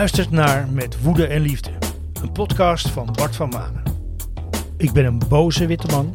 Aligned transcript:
luistert 0.00 0.30
naar 0.30 0.68
Met 0.68 1.02
Woede 1.02 1.26
en 1.26 1.40
Liefde, 1.40 1.70
een 2.22 2.32
podcast 2.32 2.88
van 2.88 3.12
Bart 3.12 3.36
van 3.36 3.48
Manen. 3.48 3.82
Ik 4.76 4.92
ben 4.92 5.04
een 5.04 5.20
boze 5.28 5.66
witte 5.66 5.86
man, 5.86 6.14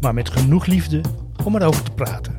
maar 0.00 0.14
met 0.14 0.30
genoeg 0.30 0.66
liefde 0.66 1.00
om 1.44 1.56
erover 1.56 1.82
te 1.82 1.90
praten. 1.90 2.36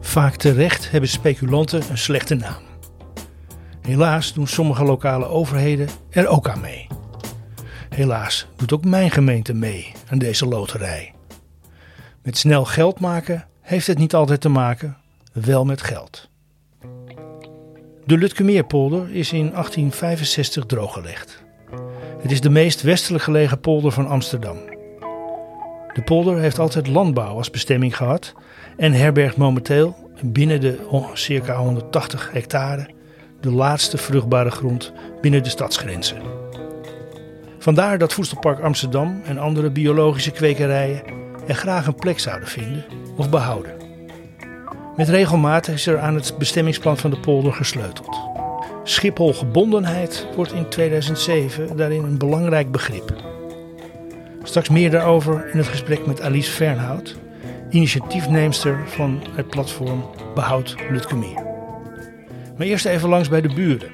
Vaak 0.00 0.36
terecht 0.36 0.90
hebben 0.90 1.10
speculanten 1.10 1.82
een 1.90 1.98
slechte 1.98 2.34
naam. 2.34 2.62
Helaas 3.80 4.32
doen 4.32 4.46
sommige 4.46 4.84
lokale 4.84 5.26
overheden 5.26 5.88
er 6.10 6.26
ook 6.26 6.48
aan 6.48 6.60
mee. 6.60 6.86
Helaas 7.88 8.46
doet 8.56 8.72
ook 8.72 8.84
mijn 8.84 9.10
gemeente 9.10 9.54
mee 9.54 9.92
aan 10.10 10.18
deze 10.18 10.46
loterij. 10.46 11.15
Met 12.26 12.38
snel 12.38 12.64
geld 12.64 13.00
maken 13.00 13.46
heeft 13.60 13.86
het 13.86 13.98
niet 13.98 14.14
altijd 14.14 14.40
te 14.40 14.48
maken, 14.48 14.96
wel 15.32 15.64
met 15.64 15.82
geld. 15.82 16.28
De 18.04 18.18
Lutkemeerpolder 18.18 19.10
is 19.10 19.32
in 19.32 19.50
1865 19.50 20.66
drooggelegd. 20.66 21.42
Het 22.22 22.30
is 22.30 22.40
de 22.40 22.50
meest 22.50 22.82
westelijk 22.82 23.24
gelegen 23.24 23.60
polder 23.60 23.92
van 23.92 24.06
Amsterdam. 24.06 24.56
De 25.92 26.02
polder 26.04 26.38
heeft 26.38 26.58
altijd 26.58 26.86
landbouw 26.86 27.36
als 27.36 27.50
bestemming 27.50 27.96
gehad 27.96 28.34
en 28.76 28.92
herbergt 28.92 29.36
momenteel 29.36 30.10
binnen 30.22 30.60
de 30.60 31.08
circa 31.12 31.56
180 31.56 32.32
hectare 32.32 32.90
de 33.40 33.50
laatste 33.50 33.98
vruchtbare 33.98 34.50
grond 34.50 34.92
binnen 35.20 35.42
de 35.42 35.50
stadsgrenzen. 35.50 36.22
Vandaar 37.58 37.98
dat 37.98 38.12
Voedselpark 38.12 38.60
Amsterdam 38.60 39.20
en 39.24 39.38
andere 39.38 39.70
biologische 39.70 40.30
kwekerijen 40.30 41.24
er 41.46 41.54
graag 41.54 41.86
een 41.86 41.94
plek 41.94 42.18
zouden 42.18 42.48
vinden 42.48 42.84
of 43.16 43.30
behouden. 43.30 43.72
Met 44.96 45.08
regelmaat 45.08 45.68
is 45.68 45.86
er 45.86 45.98
aan 45.98 46.14
het 46.14 46.34
bestemmingsplan 46.38 46.96
van 46.96 47.10
de 47.10 47.20
polder 47.20 47.52
gesleuteld. 47.52 48.20
Schipholgebondenheid 48.82 50.26
wordt 50.34 50.52
in 50.52 50.68
2007 50.68 51.76
daarin 51.76 52.04
een 52.04 52.18
belangrijk 52.18 52.70
begrip. 52.70 53.14
Straks 54.42 54.68
meer 54.68 54.90
daarover 54.90 55.48
in 55.52 55.58
het 55.58 55.66
gesprek 55.66 56.06
met 56.06 56.22
Alice 56.22 56.50
Fernhout, 56.50 57.16
initiatiefneemster 57.70 58.78
van 58.86 59.22
het 59.30 59.48
platform 59.48 60.04
Behoud 60.34 60.74
Lutkemeer. 60.90 61.44
Maar 62.56 62.66
eerst 62.66 62.86
even 62.86 63.08
langs 63.08 63.28
bij 63.28 63.40
de 63.40 63.54
buren. 63.54 63.90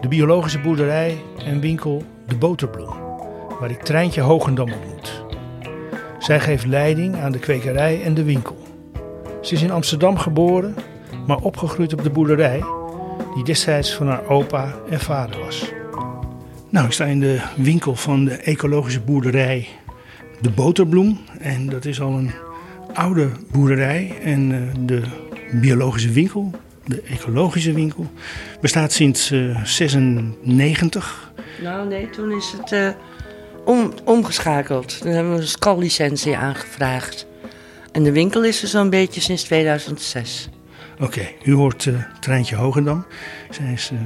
De 0.00 0.08
biologische 0.08 0.60
boerderij 0.60 1.22
en 1.44 1.60
winkel 1.60 2.04
De 2.26 2.36
Boterbloem, 2.36 2.96
waar 3.60 3.70
ik 3.70 3.82
Treintje 3.82 4.20
Hogendam 4.20 4.72
ontmoet. 4.72 5.31
Zij 6.22 6.40
geeft 6.40 6.66
leiding 6.66 7.16
aan 7.16 7.32
de 7.32 7.38
kwekerij 7.38 8.02
en 8.02 8.14
de 8.14 8.24
winkel. 8.24 8.56
Ze 9.40 9.54
is 9.54 9.62
in 9.62 9.70
Amsterdam 9.70 10.18
geboren, 10.18 10.74
maar 11.26 11.36
opgegroeid 11.36 11.92
op 11.92 12.02
de 12.02 12.10
boerderij, 12.10 12.64
die 13.34 13.44
destijds 13.44 13.94
van 13.94 14.08
haar 14.08 14.26
opa 14.26 14.74
en 14.90 15.00
vader 15.00 15.40
was. 15.40 15.72
Nou, 16.68 16.86
ik 16.86 16.92
sta 16.92 17.04
in 17.04 17.20
de 17.20 17.40
winkel 17.56 17.94
van 17.94 18.24
de 18.24 18.36
ecologische 18.36 19.00
boerderij 19.00 19.68
De 20.40 20.50
Boterbloem. 20.50 21.18
En 21.38 21.68
dat 21.68 21.84
is 21.84 22.00
al 22.00 22.12
een 22.12 22.30
oude 22.92 23.28
boerderij. 23.50 24.14
En 24.22 24.50
uh, 24.50 24.60
de 24.86 25.02
biologische 25.52 26.10
winkel, 26.10 26.50
de 26.84 27.02
ecologische 27.02 27.72
winkel, 27.72 28.06
bestaat 28.60 28.92
sinds 28.92 29.30
uh, 29.30 29.64
96. 29.64 31.32
Nou 31.62 31.88
nee, 31.88 32.10
toen 32.10 32.30
is 32.30 32.54
het 32.58 32.72
uh, 32.72 32.88
om, 33.64 33.92
omgeschakeld. 34.04 35.00
Toen 35.00 35.10
hebben 35.10 35.34
we 35.34 35.40
een 35.40 35.46
skallicentie 35.46 36.36
aangevraagd. 36.36 37.26
En 37.92 38.02
de 38.02 38.12
winkel 38.12 38.44
is 38.44 38.62
er 38.62 38.68
zo'n 38.68 38.90
beetje 38.90 39.20
sinds 39.20 39.42
2006. 39.42 40.48
Oké, 40.94 41.04
okay, 41.04 41.36
u 41.44 41.54
hoort 41.54 41.84
uh, 41.84 42.02
Treintje 42.20 42.56
Hogendam. 42.56 43.06
Zij 43.50 43.72
is 43.72 43.90
uh, 43.92 43.98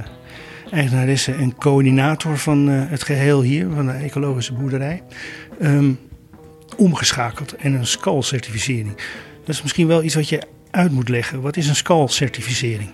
eigenaresse 0.71 1.33
en 1.33 1.55
coördinator 1.55 2.37
van 2.37 2.69
uh, 2.69 2.81
het 2.89 3.03
geheel 3.03 3.41
hier, 3.41 3.67
van 3.75 3.85
de 3.85 3.91
ecologische 3.91 4.53
boerderij. 4.53 5.03
Um, 5.61 5.99
omgeschakeld 6.77 7.55
en 7.55 7.73
een 7.73 7.87
SCAL-certificering. 7.87 8.95
Dat 9.39 9.55
is 9.55 9.61
misschien 9.61 9.87
wel 9.87 10.03
iets 10.03 10.15
wat 10.15 10.29
je 10.29 10.41
uit 10.71 10.91
moet 10.91 11.09
leggen. 11.09 11.41
Wat 11.41 11.57
is 11.57 11.67
een 11.67 11.75
SCAL-certificering? 11.75 12.89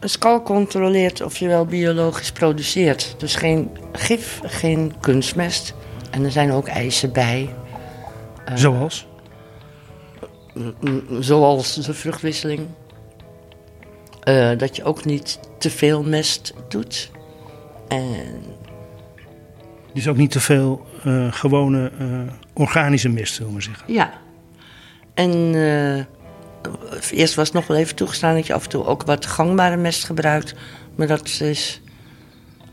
Een 0.00 0.08
SCAL 0.08 0.42
controleert 0.42 1.20
of 1.20 1.36
je 1.36 1.46
wel 1.46 1.66
biologisch 1.66 2.32
produceert. 2.32 3.14
Dus 3.18 3.34
geen 3.34 3.70
gif, 3.92 4.40
geen 4.42 4.92
kunstmest. 5.00 5.74
En 6.14 6.24
er 6.24 6.30
zijn 6.30 6.52
ook 6.52 6.66
eisen 6.66 7.12
bij. 7.12 7.54
Zoals? 8.54 9.06
Zoals 11.20 11.74
de 11.74 11.94
vruchtwisseling. 11.94 12.66
Uh, 14.24 14.58
dat 14.58 14.76
je 14.76 14.84
ook 14.84 15.04
niet 15.04 15.38
te 15.58 15.70
veel 15.70 16.02
mest 16.02 16.54
doet. 16.68 17.10
En... 17.88 18.42
Dus 19.94 20.08
ook 20.08 20.16
niet 20.16 20.30
te 20.30 20.40
veel 20.40 20.86
uh, 21.06 21.32
gewone 21.32 21.92
organische 22.52 23.08
mest, 23.08 23.34
zullen 23.34 23.54
we 23.54 23.60
zeggen. 23.60 23.92
Ja. 23.92 24.12
En 25.14 25.54
eerst 27.10 27.34
was 27.34 27.46
het 27.46 27.52
nog 27.54 27.66
wel 27.66 27.76
even 27.76 27.96
toegestaan 27.96 28.34
dat 28.34 28.46
je 28.46 28.54
af 28.54 28.62
en 28.62 28.68
toe 28.68 28.86
ook 28.86 29.02
wat 29.02 29.26
gangbare 29.26 29.76
mest 29.76 30.04
gebruikt. 30.04 30.54
Maar 30.94 31.06
dat 31.06 31.40
is 31.40 31.80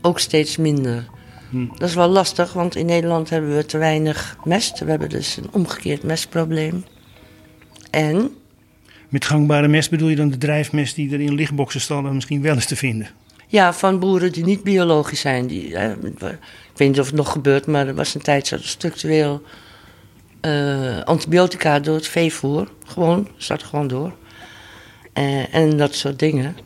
ook 0.00 0.18
steeds 0.18 0.56
minder. 0.56 1.10
Hm. 1.52 1.66
Dat 1.78 1.88
is 1.88 1.94
wel 1.94 2.08
lastig, 2.08 2.52
want 2.52 2.76
in 2.76 2.86
Nederland 2.86 3.30
hebben 3.30 3.56
we 3.56 3.66
te 3.66 3.78
weinig 3.78 4.36
mest. 4.44 4.78
We 4.78 4.90
hebben 4.90 5.08
dus 5.08 5.36
een 5.36 5.48
omgekeerd 5.52 6.02
mestprobleem. 6.02 6.84
En? 7.90 8.30
Met 9.08 9.24
gangbare 9.24 9.68
mest 9.68 9.90
bedoel 9.90 10.08
je 10.08 10.16
dan 10.16 10.30
de 10.30 10.38
drijfmest 10.38 10.94
die 10.94 11.12
er 11.12 11.20
in 11.20 11.34
lichtboxen 11.34 11.80
staan 11.80 12.14
misschien 12.14 12.42
wel 12.42 12.54
eens 12.54 12.66
te 12.66 12.76
vinden? 12.76 13.08
Ja, 13.46 13.72
van 13.72 13.98
boeren 13.98 14.32
die 14.32 14.44
niet 14.44 14.62
biologisch 14.62 15.20
zijn. 15.20 15.46
Die, 15.46 15.76
hè, 15.76 15.92
ik 15.92 16.18
weet 16.74 16.88
niet 16.88 17.00
of 17.00 17.06
het 17.06 17.14
nog 17.14 17.32
gebeurt, 17.32 17.66
maar 17.66 17.86
er 17.86 17.94
was 17.94 18.14
een 18.14 18.22
tijd 18.22 18.46
zo 18.46 18.56
structureel 18.60 19.42
uh, 20.42 21.00
antibiotica 21.00 21.80
door 21.80 21.94
het 21.94 22.06
veevoer. 22.06 22.68
Gewoon, 22.86 23.28
zat 23.36 23.62
gewoon 23.62 23.88
door. 23.88 24.12
Uh, 25.18 25.54
en 25.54 25.76
dat 25.76 25.94
soort 25.94 26.18
dingen. 26.18 26.56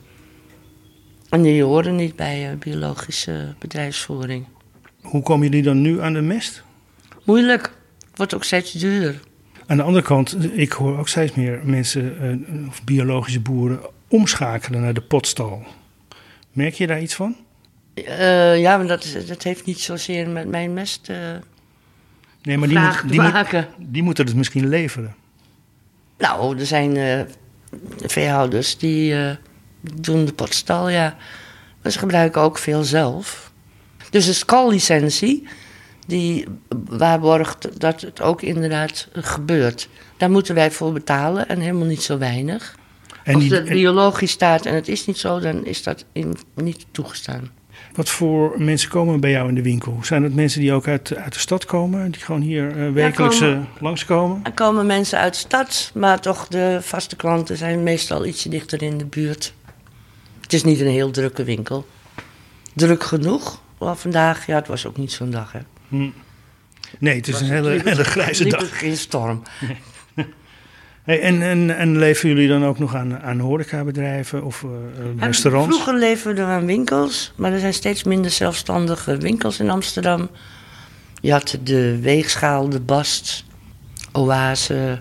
En 1.29 1.43
die 1.43 1.63
horen 1.63 1.97
niet 1.97 2.17
bij 2.17 2.53
uh, 2.53 2.59
biologische 2.59 3.55
bedrijfsvoering. 3.59 4.47
Hoe 5.07 5.23
komen 5.23 5.47
jullie 5.47 5.63
dan 5.63 5.81
nu 5.81 6.01
aan 6.01 6.13
de 6.13 6.21
mest? 6.21 6.63
Moeilijk. 7.25 7.73
Wordt 8.15 8.35
ook 8.35 8.45
steeds 8.45 8.73
duurder. 8.73 9.21
Aan 9.67 9.77
de 9.77 9.83
andere 9.83 10.05
kant, 10.05 10.37
ik 10.59 10.73
hoor 10.73 10.99
ook 10.99 11.09
steeds 11.09 11.35
meer 11.35 11.61
mensen, 11.65 12.17
uh, 12.51 12.69
of 12.69 12.85
biologische 12.85 13.41
boeren, 13.41 13.81
omschakelen 14.09 14.81
naar 14.81 14.95
de 14.95 15.01
potstal. 15.01 15.65
Merk 16.53 16.75
je 16.75 16.87
daar 16.87 17.01
iets 17.01 17.15
van? 17.15 17.37
Uh, 17.95 18.61
ja, 18.61 18.77
maar 18.77 18.87
dat, 18.87 19.17
dat 19.27 19.43
heeft 19.43 19.65
niet 19.65 19.81
zozeer 19.81 20.29
met 20.29 20.49
mijn 20.49 20.73
mest 20.73 21.09
uh, 21.11 21.17
nee, 22.43 22.59
maar 22.59 22.69
die, 22.69 22.79
moet, 22.79 23.09
die, 23.09 23.21
moet, 23.21 23.67
die, 23.79 24.03
moeten 24.03 24.27
het 24.27 24.37
misschien 24.37 24.69
leveren. 24.69 25.15
Nou, 26.19 26.59
er 26.59 26.67
zijn 26.67 27.27
veehouders 28.03 28.79
die 28.79 29.15
doen 29.81 30.25
de 30.25 30.33
potstal, 30.33 30.89
ja. 30.89 31.17
Maar 31.83 31.93
ze 31.93 31.99
gebruiken 31.99 32.41
ook 32.41 32.59
veel 32.59 32.85
zelf. 32.85 33.46
Dus 34.11 34.27
de 34.27 34.33
skallicentie 34.33 35.49
die 36.07 36.45
waarborgt 36.89 37.81
dat 37.81 38.01
het 38.01 38.21
ook 38.21 38.43
inderdaad 38.43 39.09
gebeurt. 39.13 39.89
Daar 40.17 40.31
moeten 40.31 40.55
wij 40.55 40.71
voor 40.71 40.93
betalen 40.93 41.49
en 41.49 41.61
helemaal 41.61 41.87
niet 41.87 42.03
zo 42.03 42.19
weinig. 42.19 42.77
En 43.25 43.35
Als 43.35 43.49
het 43.49 43.69
biologisch 43.69 44.31
staat 44.31 44.67
en 44.67 44.75
het 44.75 44.89
is 44.89 45.07
niet 45.07 45.19
zo, 45.19 45.41
dan 45.41 45.65
is 45.65 45.83
dat 45.83 46.05
in, 46.13 46.37
niet 46.55 46.87
toegestaan. 46.91 47.51
Wat 47.95 48.09
voor 48.09 48.55
mensen 48.63 48.91
komen 48.91 49.21
bij 49.21 49.31
jou 49.31 49.49
in 49.49 49.55
de 49.55 49.63
winkel? 49.63 49.99
Zijn 50.03 50.23
het 50.23 50.35
mensen 50.35 50.61
die 50.61 50.73
ook 50.73 50.89
uit, 50.89 51.17
uit 51.17 51.33
de 51.33 51.39
stad 51.39 51.65
komen, 51.65 52.11
die 52.11 52.21
gewoon 52.21 52.41
hier 52.41 52.77
uh, 52.77 52.93
wekelijks 52.93 53.39
ja, 53.39 53.47
komen, 53.47 53.69
langskomen? 53.81 54.41
Er 54.43 54.53
komen 54.53 54.87
mensen 54.87 55.19
uit 55.19 55.33
de 55.33 55.39
stad, 55.39 55.91
maar 55.95 56.21
toch 56.21 56.49
de 56.49 56.79
vaste 56.83 57.17
klanten 57.17 57.57
zijn 57.57 57.83
meestal 57.83 58.27
ietsje 58.27 58.49
dichter 58.49 58.83
in 58.83 58.99
de 58.99 59.05
buurt. 59.05 59.55
Het 60.41 60.53
is 60.53 60.65
niet 60.65 60.81
een 60.81 60.87
heel 60.87 61.11
drukke 61.11 61.45
winkel. 61.45 61.87
Druk 62.75 63.05
genoeg, 63.05 63.63
maar 63.79 63.97
vandaag, 63.97 64.47
ja, 64.47 64.55
het 64.55 64.67
was 64.67 64.87
ook 64.87 64.97
niet 64.97 65.13
zo'n 65.13 65.31
dag, 65.31 65.53
hè. 65.53 65.61
Hm. 65.89 66.09
Nee, 66.99 67.17
het 67.17 67.29
is 67.29 67.41
een 67.41 67.51
hele, 67.51 67.81
hele 67.85 68.05
grijze 68.05 68.49
dag. 68.49 68.79
geen 68.79 68.97
storm. 68.97 69.43
Hey, 71.07 71.21
en, 71.21 71.43
en, 71.43 71.77
en 71.77 71.99
leven 71.99 72.29
jullie 72.29 72.49
dan 72.49 72.65
ook 72.65 72.79
nog 72.79 72.95
aan, 72.95 73.21
aan 73.21 73.39
horecabedrijven 73.39 74.45
of 74.45 74.63
uh, 74.63 74.71
restaurants? 75.19 75.75
Vroeger 75.75 75.99
leverden 75.99 76.47
we 76.47 76.53
aan 76.53 76.67
winkels, 76.67 77.33
maar 77.37 77.53
er 77.53 77.61
zijn 77.61 77.75
steeds 77.75 78.05
minder 78.05 78.31
zelfstandige 78.31 79.17
winkels 79.17 79.61
in 79.61 79.71
Amsterdam. 79.71 80.31
Je 81.21 81.33
had 81.33 81.59
de 81.63 82.01
Weegschaal, 82.01 82.69
de 82.69 82.81
Bast, 82.81 83.45
Oase, 84.13 84.99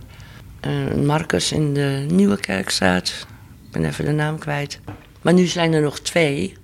uh, 0.67 1.05
Marcus 1.05 1.51
in 1.51 1.73
de 1.73 2.05
Nieuwe 2.09 2.39
Kerkstraat. 2.39 3.27
Ik 3.65 3.71
ben 3.71 3.85
even 3.85 4.05
de 4.05 4.11
naam 4.11 4.39
kwijt. 4.39 4.79
Maar 5.21 5.33
nu 5.33 5.45
zijn 5.45 5.73
er 5.73 5.81
nog 5.81 5.99
twee. 5.99 6.57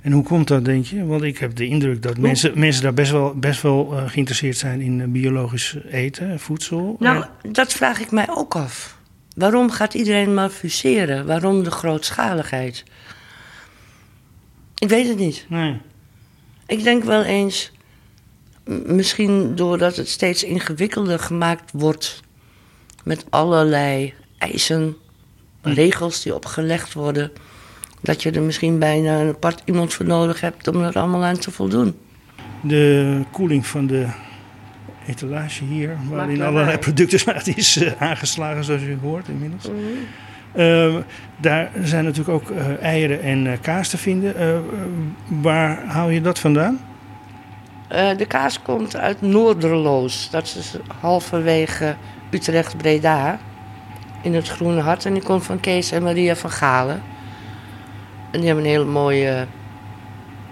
En 0.00 0.12
hoe 0.12 0.22
komt 0.22 0.48
dat, 0.48 0.64
denk 0.64 0.86
je? 0.86 1.06
Want 1.06 1.22
ik 1.22 1.38
heb 1.38 1.56
de 1.56 1.66
indruk 1.66 2.02
dat 2.02 2.18
mensen, 2.18 2.58
mensen 2.58 2.82
daar 2.82 2.94
best 2.94 3.10
wel, 3.10 3.34
best 3.34 3.62
wel 3.62 3.92
uh, 3.92 4.08
geïnteresseerd 4.08 4.56
zijn 4.56 4.80
in 4.80 4.98
uh, 4.98 5.06
biologisch 5.08 5.76
eten, 5.90 6.40
voedsel. 6.40 6.96
Nou, 6.98 7.24
dat 7.42 7.72
vraag 7.72 8.00
ik 8.00 8.10
mij 8.10 8.26
ook 8.30 8.56
af. 8.56 8.98
Waarom 9.36 9.70
gaat 9.70 9.94
iedereen 9.94 10.34
maar 10.34 10.50
fuseren? 10.50 11.26
Waarom 11.26 11.64
de 11.64 11.70
grootschaligheid? 11.70 12.84
Ik 14.78 14.88
weet 14.88 15.08
het 15.08 15.18
niet. 15.18 15.46
Nee. 15.48 15.80
Ik 16.66 16.82
denk 16.82 17.04
wel 17.04 17.22
eens, 17.22 17.72
misschien 18.86 19.54
doordat 19.54 19.96
het 19.96 20.08
steeds 20.08 20.44
ingewikkelder 20.44 21.18
gemaakt 21.18 21.70
wordt 21.72 22.20
met 23.04 23.24
allerlei 23.30 24.14
eisen, 24.38 24.96
regels 25.62 26.22
die 26.22 26.34
opgelegd 26.34 26.92
worden, 26.92 27.32
dat 28.00 28.22
je 28.22 28.30
er 28.30 28.42
misschien 28.42 28.78
bijna 28.78 29.20
een 29.20 29.28
apart 29.28 29.62
iemand 29.64 29.94
voor 29.94 30.06
nodig 30.06 30.40
hebt 30.40 30.68
om 30.68 30.82
er 30.82 30.98
allemaal 30.98 31.24
aan 31.24 31.38
te 31.38 31.50
voldoen. 31.50 31.96
De 32.60 33.20
koeling 33.30 33.66
van 33.66 33.86
de 33.86 34.06
etalage 35.06 35.64
hier, 35.64 35.96
waarin 36.08 36.42
allerlei 36.42 36.78
producten 36.78 37.56
is 37.56 37.76
uh, 37.76 37.92
aangeslagen 37.98 38.64
zoals 38.64 38.82
u 38.82 38.98
hoort 39.02 39.28
inmiddels. 39.28 39.68
Mm 39.68 39.74
-hmm. 39.74 40.62
uh, 40.62 41.02
daar 41.36 41.70
zijn 41.82 42.04
natuurlijk 42.04 42.28
ook 42.42 42.50
uh, 42.50 42.82
eieren 42.82 43.22
en 43.22 43.44
uh, 43.46 43.52
kaas 43.60 43.88
te 43.88 43.98
vinden. 43.98 44.64
waar 45.42 45.84
haal 45.84 46.08
je 46.08 46.20
dat 46.20 46.38
vandaan? 46.38 46.80
de 48.16 48.26
kaas 48.28 48.62
komt 48.62 48.96
uit 48.96 49.20
Noorderloos. 49.20 50.30
Dat 50.30 50.44
is 50.44 50.76
halverwege 51.00 51.96
Utrecht-Breda. 52.30 53.38
In 54.22 54.34
het 54.34 54.48
Groene 54.48 54.80
Hart. 54.80 55.04
En 55.04 55.12
die 55.12 55.22
komt 55.22 55.44
van 55.44 55.60
Kees 55.60 55.90
en 55.90 56.02
Maria 56.02 56.36
van 56.36 56.50
Galen. 56.50 57.02
En 58.30 58.38
die 58.38 58.46
hebben 58.46 58.64
een 58.64 58.70
hele 58.70 58.84
mooie 58.84 59.46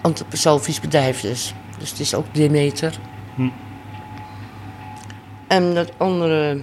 antroposofisch 0.01 0.81
bedrijf 0.81 1.21
dus. 1.21 1.55
Dus 1.79 1.91
het 1.91 2.01
is 2.01 2.15
ook 2.15 2.35
Demeter. 2.35 2.99
Hm. 3.35 3.49
En 5.47 5.75
dat 5.75 5.93
andere, 5.97 6.61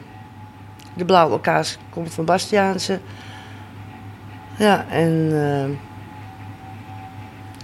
de 0.93 1.05
blauwe 1.05 1.41
kaas, 1.41 1.77
komt 1.89 2.13
van 2.13 2.25
Bastiaanse. 2.25 2.99
Ja, 4.57 4.85
en, 4.89 5.11
uh, 5.11 5.63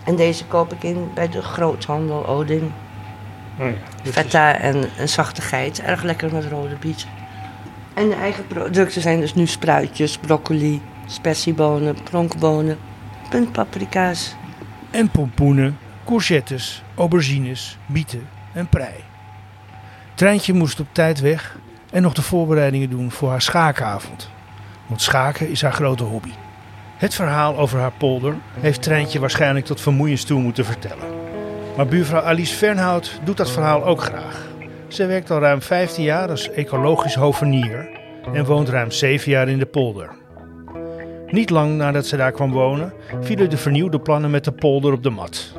en 0.04 0.16
deze 0.16 0.46
koop 0.46 0.74
ik 0.74 0.84
in 0.84 1.10
bij 1.14 1.30
de 1.30 1.42
groothandel 1.42 2.28
Odin. 2.28 2.72
Oh 3.60 3.66
ja, 4.04 4.12
Feta 4.12 4.56
en 4.56 4.90
een 4.98 5.10
zachte 5.10 5.42
geit. 5.42 5.82
Erg 5.82 6.04
lekker 6.04 6.34
met 6.34 6.46
rode 6.46 6.76
biet. 6.76 7.08
En 7.94 8.10
de 8.10 8.16
eigen 8.16 8.48
producten 8.48 9.02
zijn 9.02 9.20
dus 9.20 9.34
nu 9.34 9.48
spruitjes, 9.48 10.18
broccoli, 10.18 10.82
spersiebonen, 11.06 11.96
pronkbonen, 12.04 12.78
puntpaprika's. 13.32 14.36
En 14.90 15.10
pompoenen, 15.10 15.78
courgettes, 16.06 16.84
aubergines, 16.96 17.78
bieten 17.86 18.28
en 18.54 18.68
prei. 18.68 18.94
Treintje 20.14 20.54
moest 20.54 20.80
op 20.80 20.88
tijd 20.92 21.20
weg 21.20 21.58
en 21.92 22.02
nog 22.02 22.14
de 22.14 22.22
voorbereidingen 22.22 22.90
doen 22.90 23.12
voor 23.12 23.30
haar 23.30 23.42
schakenavond. 23.42 24.30
Want 24.88 25.02
schaken 25.02 25.50
is 25.50 25.62
haar 25.62 25.74
grote 25.74 26.04
hobby. 26.04 26.32
Het 26.98 27.14
verhaal 27.14 27.58
over 27.58 27.80
haar 27.80 27.92
polder 27.98 28.36
heeft 28.60 28.82
Treintje 28.82 29.20
waarschijnlijk 29.20 29.66
tot 29.66 29.82
vermoeiens 29.82 30.24
toe 30.24 30.42
moeten 30.42 30.66
vertellen. 30.66 31.08
Maar 31.76 31.88
buurvrouw 31.88 32.22
Alice 32.22 32.56
Fernhout 32.56 33.20
doet 33.24 33.38
dat 33.38 33.52
verhaal 33.52 33.86
ook 33.86 34.02
graag. 34.02 34.48
Ze 34.88 35.06
werkt 35.06 35.32
al 35.32 35.40
ruim 35.40 35.62
15 35.62 36.04
jaar 36.04 36.30
als 36.30 36.52
ecologisch 36.52 37.16
hovenier 37.16 37.90
en 38.34 38.46
woont 38.46 38.70
ruim 38.70 38.92
7 38.92 39.32
jaar 39.32 39.48
in 39.48 39.60
de 39.60 39.66
polder. 39.66 40.21
Niet 41.32 41.50
lang 41.50 41.78
nadat 41.78 42.06
ze 42.06 42.18
daar 42.18 42.32
kwam 42.32 42.52
wonen, 42.52 42.94
vielen 43.22 43.50
de 43.50 43.58
vernieuwde 43.58 44.00
plannen 44.00 44.32
met 44.32 44.44
de 44.44 44.52
polder 44.52 44.94
op 44.94 45.04
de 45.04 45.10
mat. 45.10 45.54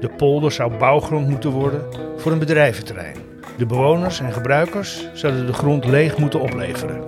De 0.00 0.08
polder 0.08 0.52
zou 0.52 0.76
bouwgrond 0.76 1.28
moeten 1.28 1.50
worden 1.50 1.82
voor 2.16 2.32
een 2.32 2.38
bedrijventerrein. 2.38 3.16
De 3.56 3.66
bewoners 3.66 4.20
en 4.20 4.32
gebruikers 4.32 5.08
zouden 5.12 5.46
de 5.46 5.52
grond 5.52 5.84
leeg 5.84 6.18
moeten 6.18 6.40
opleveren. 6.40 7.02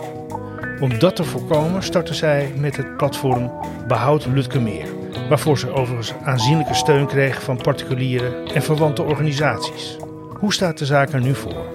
Om 0.80 0.98
dat 0.98 1.16
te 1.16 1.24
voorkomen 1.24 1.82
startte 1.82 2.14
zij 2.14 2.52
met 2.56 2.76
het 2.76 2.96
platform 2.96 3.52
Behoud 3.88 4.26
Lutkemeer, 4.26 4.86
waarvoor 5.28 5.58
ze 5.58 5.72
overigens 5.72 6.14
aanzienlijke 6.24 6.74
steun 6.74 7.06
kreeg 7.06 7.42
van 7.42 7.56
particulieren 7.56 8.46
en 8.54 8.62
verwante 8.62 9.02
organisaties. 9.02 9.96
Hoe 10.38 10.52
staat 10.52 10.78
de 10.78 10.86
zaak 10.86 11.12
er 11.12 11.20
nu 11.20 11.34
voor? 11.34 11.66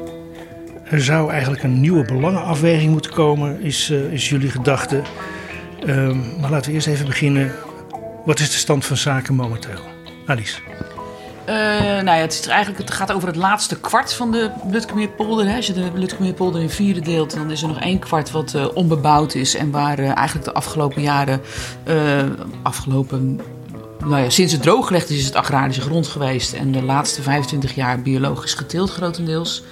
Er 0.84 1.04
zou 1.04 1.32
eigenlijk 1.32 1.64
een 1.64 1.80
nieuwe 1.80 2.06
belangenafweging 2.06 2.92
moeten 2.92 3.12
komen, 3.14 3.62
is, 3.62 3.90
uh, 3.92 4.14
is 4.14 4.30
jullie 4.30 4.50
gedachte. 4.50 5.02
Um, 5.88 6.24
maar 6.40 6.50
laten 6.50 6.70
we 6.70 6.76
eerst 6.76 6.88
even 6.88 7.06
beginnen. 7.06 7.52
Wat 8.26 8.40
is 8.40 8.52
de 8.52 8.58
stand 8.58 8.86
van 8.86 8.98
zaken 8.98 9.36
momenteel? 9.36 9.80
Alice. 10.26 10.60
Uh, 11.50 11.56
nou 11.82 12.06
ja, 12.06 12.14
het, 12.16 12.34
is 12.34 12.48
eigenlijk, 12.48 12.80
het 12.80 12.94
gaat 12.94 13.12
over 13.12 13.28
het 13.28 13.38
laatste 13.38 13.80
kwart 13.80 14.14
van 14.14 14.32
de 14.32 14.52
Lutkemeerpolder. 14.72 15.56
Als 15.56 15.68
je 15.68 15.74
de 15.74 15.92
Lutkemeerpolder 15.94 16.62
in 16.62 16.70
vierde 16.70 17.00
deelt, 17.00 17.36
dan 17.36 17.52
is 17.52 17.62
er 17.62 17.68
nog 17.68 17.80
één 17.80 18.00
kwart 18.00 18.32
wat 18.32 18.54
uh, 18.56 18.66
onbebouwd 18.74 19.36
is. 19.36 19.56
En 19.56 19.72
waar 19.72 20.00
uh, 20.00 20.16
eigenlijk 20.16 20.46
de 20.46 20.54
afgelopen 20.54 21.02
jaren, 21.02 21.42
afgelopen, 22.64 23.40
nou 24.00 24.24
ja, 24.24 24.30
sinds 24.30 24.54
het 24.54 24.62
drooggelegd 24.62 25.10
is, 25.10 25.18
is 25.18 25.26
het 25.26 25.36
agrarische 25.36 25.82
grond 25.82 26.08
geweest. 26.08 26.54
En 26.54 26.72
de 26.72 26.84
laatste 26.84 27.22
25 27.22 27.76
jaar 27.76 28.02
biologisch 28.02 28.54
geteeld 28.54 28.92
grotendeels. 28.92 29.64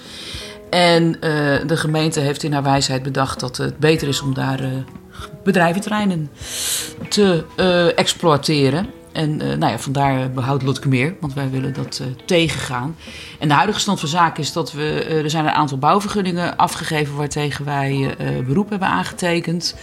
En 0.69 1.11
de 1.67 1.77
gemeente 1.77 2.19
heeft 2.19 2.43
in 2.43 2.53
haar 2.53 2.63
wijsheid 2.63 3.03
bedacht 3.03 3.39
dat 3.39 3.57
het 3.57 3.77
beter 3.77 4.07
is 4.07 4.21
om 4.21 4.33
daar 4.33 4.59
bedrijventerreinen 5.43 6.29
te 7.09 7.43
exploiteren. 7.95 8.87
En 9.13 9.29
uh, 9.29 9.47
nou 9.47 9.71
ja, 9.71 9.79
vandaar 9.79 10.31
behoudt 10.31 10.63
Lotkemeer, 10.63 11.15
want 11.19 11.33
wij 11.33 11.49
willen 11.49 11.73
dat 11.73 11.99
uh, 12.01 12.07
tegengaan. 12.25 12.95
En 13.39 13.47
de 13.47 13.53
huidige 13.53 13.79
stand 13.79 13.99
van 13.99 14.09
zaken 14.09 14.43
is 14.43 14.53
dat 14.53 14.71
we, 14.71 15.03
er 15.23 15.29
zijn 15.29 15.45
een 15.45 15.51
aantal 15.51 15.77
bouwvergunningen 15.77 16.57
afgegeven 16.57 17.15
waartegen 17.15 17.65
wij 17.65 18.15
beroep 18.45 18.69
hebben 18.69 18.87
aangetekend. 18.87 19.75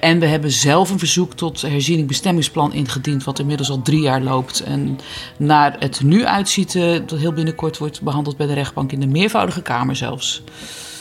en 0.00 0.18
we 0.18 0.26
hebben 0.26 0.50
zelf 0.50 0.90
een 0.90 0.98
verzoek 0.98 1.34
tot 1.34 1.62
herziening 1.62 2.08
bestemmingsplan 2.08 2.72
ingediend, 2.72 3.24
wat 3.24 3.38
inmiddels 3.38 3.70
al 3.70 3.82
drie 3.82 4.00
jaar 4.00 4.20
loopt. 4.20 4.60
En 4.60 4.98
naar 5.36 5.76
het 5.78 6.02
nu 6.02 6.24
uitziet, 6.24 6.72
dat 7.06 7.18
heel 7.18 7.32
binnenkort 7.32 7.78
wordt 7.78 8.02
behandeld 8.02 8.36
bij 8.36 8.46
de 8.46 8.54
rechtbank 8.54 8.92
in 8.92 9.00
de 9.00 9.06
meervoudige 9.06 9.62
kamer 9.62 9.96
zelfs. 9.96 10.42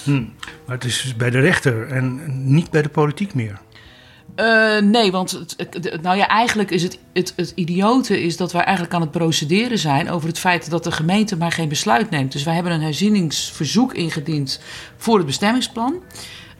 Hm, 0.04 0.24
maar 0.66 0.75
het 0.75 0.84
is 0.84 1.01
dus 1.01 1.16
bij 1.16 1.30
de 1.30 1.40
rechter 1.40 1.88
en 1.88 2.22
niet 2.54 2.69
bij 2.69 2.81
de 2.81 2.90
politiek 2.90 3.34
meer. 3.34 3.60
Uh, 4.36 4.80
nee, 4.80 5.12
want 5.12 5.31
het, 5.31 5.56
het, 5.57 6.01
nou 6.01 6.18
ja, 6.18 6.28
eigenlijk 6.28 6.72
is 6.72 6.84
het, 6.84 7.00
het, 7.13 7.34
het 7.36 7.51
idiote 7.56 8.22
is 8.22 8.38
dat 8.38 8.51
wij 8.51 8.62
eigenlijk 8.62 8.96
aan 8.96 9.01
het 9.01 9.12
procederen 9.12 9.77
zijn 9.77 10.10
over 10.10 10.27
het 10.27 10.39
feit 10.39 10.70
dat 10.70 10.84
de 10.84 10.91
gemeente 10.91 11.38
maar 11.38 11.51
geen 11.51 11.70
besluit 11.70 12.10
neemt. 12.10 12.32
Dus 12.32 12.44
wij 12.44 12.53
hebben 12.53 12.72
een 12.72 12.82
herzieningsverzoek 12.82 13.94
ingediend 13.94 14.62
voor 14.98 15.18
het 15.18 15.25
bestemmingsplan. 15.25 16.01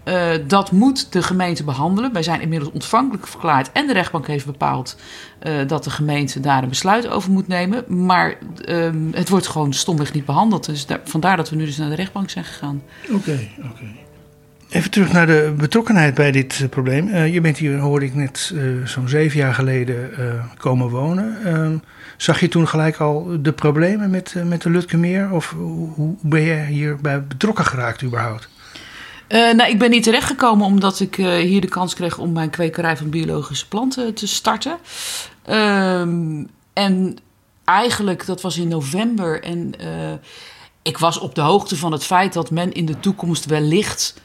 Uh, 0.10 0.32
dat 0.48 0.72
moet 0.72 1.12
de 1.12 1.24
gemeente 1.24 1.63
behandelen. 1.63 2.13
Wij 2.13 2.24
zijn 2.24 2.42
inmiddels 2.42 2.72
ontvankelijk 2.72 3.28
verklaard 3.28 3.72
en 3.72 3.88
de 3.88 3.94
rechtbank 3.94 4.28
heeft 4.28 4.46
bepaald 4.46 4.98
uh, 5.44 5.68
dat 5.68 5.84
de 5.84 5.89
gemeente 5.89 6.39
daar 6.39 6.63
een 6.63 6.70
besluit 6.70 7.08
over 7.08 7.32
moet 7.32 7.48
nemen. 7.48 8.06
Maar 8.06 8.36
uh, 8.66 8.89
het 9.12 9.30
wordt 9.30 9.48
gewoon 9.48 9.74
stomweg 9.74 10.13
niet 10.13 10.25
behandeld. 10.25 10.66
Dus 10.66 10.86
daar, 10.86 11.00
vandaar 11.04 11.38
dat 11.38 11.50
we 11.50 11.56
nu 11.56 11.66
dus 11.66 11.78
naar 11.78 11.89
de 11.89 11.96
rechtbank 11.96 12.30
zijn 12.30 12.46
gegaan. 12.46 12.82
Oké, 13.12 13.39
oké. 13.58 13.86
Even 14.70 14.92
terug 14.92 15.12
naar 15.12 15.25
de 15.28 15.54
betrokkenheid 15.58 16.13
bij 16.13 16.32
dit 16.32 16.60
uh, 16.60 16.70
probleem. 16.70 17.16
Je 17.16 17.42
bent 17.42 17.58
hier, 17.58 17.78
hoorde 17.78 18.06
ik 18.06 18.16
net, 18.16 18.54
zo'n 18.84 19.10
zeven 19.10 19.39
jaar 19.39 19.54
geleden 19.54 20.10
komen 20.58 20.89
wonen. 20.89 21.38
Ehm, 21.46 21.78
zag 22.18 22.39
je 22.39 22.48
toen 22.48 22.68
gelijk 22.68 22.98
al 22.98 23.38
de 23.42 23.51
problemen 23.51 24.10
met, 24.10 24.36
met 24.46 24.62
de 24.62 24.70
Lutkemeer? 24.70 25.32
Of 25.32 25.56
hoe 25.96 26.16
ben 26.22 26.42
je 26.42 26.56
hierbij 26.56 27.24
betrokken 27.24 27.66
geraakt 27.66 28.04
überhaupt? 28.04 28.50
Nou, 29.29 29.69
ik 29.69 29.79
ben 29.79 29.89
niet 29.89 30.03
terechtgekomen 30.03 30.65
omdat 30.65 31.00
ik 31.00 31.15
hier 31.15 31.62
de 31.62 31.67
kans 31.67 31.93
kreeg 31.93 32.17
om 32.17 32.31
mijn 32.31 32.50
kwekerij 32.50 32.98
van 32.98 33.09
biologische 33.09 33.67
planten 33.67 34.13
te 34.13 34.27
starten. 34.27 34.77
Ehm, 35.43 36.43
en 36.74 37.17
eigenlijk, 37.63 38.25
dat 38.25 38.41
was 38.41 38.57
in 38.57 38.67
november 38.67 39.43
en 39.43 39.74
ik 40.81 40.98
was 40.98 41.19
op 41.19 41.36
de 41.36 41.41
hoogte 41.41 41.77
van 41.77 41.91
het 41.91 42.03
feit 42.03 42.33
dat 42.33 42.51
men 42.51 42.71
in 42.71 42.86
de 42.86 43.00
toekomst 43.00 43.45
wellicht 43.45 44.21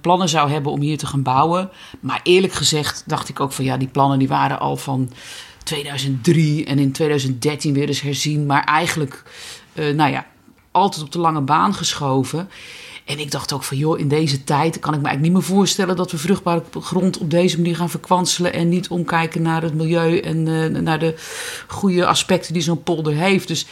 plannen 0.00 0.28
zou 0.28 0.50
hebben 0.50 0.72
om 0.72 0.80
hier 0.80 0.98
te 0.98 1.06
gaan 1.06 1.22
bouwen. 1.22 1.70
Maar 2.00 2.20
eerlijk 2.22 2.52
gezegd 2.52 3.02
dacht 3.06 3.28
ik 3.28 3.40
ook 3.40 3.52
van 3.52 3.64
ja, 3.64 3.76
die 3.76 3.88
plannen 3.88 4.18
die 4.18 4.28
waren 4.28 4.60
al 4.60 4.76
van 4.76 5.12
2003 5.64 6.64
en 6.64 6.78
in 6.78 6.92
2013 6.92 7.74
weer 7.74 7.88
eens 7.88 8.00
herzien. 8.00 8.46
Maar 8.46 8.64
eigenlijk, 8.64 9.22
nou 9.74 10.10
ja, 10.10 10.26
altijd 10.70 11.04
op 11.04 11.12
de 11.12 11.18
lange 11.18 11.40
baan 11.40 11.74
geschoven. 11.74 12.48
En 13.08 13.18
ik 13.18 13.30
dacht 13.30 13.52
ook 13.52 13.64
van 13.64 13.76
joh, 13.76 13.98
in 13.98 14.08
deze 14.08 14.44
tijd 14.44 14.78
kan 14.78 14.94
ik 14.94 15.00
me 15.00 15.06
eigenlijk 15.06 15.20
niet 15.20 15.32
meer 15.32 15.56
voorstellen 15.56 15.96
dat 15.96 16.10
we 16.10 16.18
vruchtbare 16.18 16.62
grond 16.80 17.18
op 17.18 17.30
deze 17.30 17.56
manier 17.56 17.76
gaan 17.76 17.90
verkwanselen. 17.90 18.52
En 18.52 18.68
niet 18.68 18.88
omkijken 18.88 19.42
naar 19.42 19.62
het 19.62 19.74
milieu 19.74 20.18
en 20.18 20.42
naar 20.82 20.98
de 20.98 21.14
goede 21.66 22.06
aspecten 22.06 22.52
die 22.52 22.62
zo'n 22.62 22.82
polder 22.82 23.14
heeft. 23.14 23.48
Dus 23.48 23.66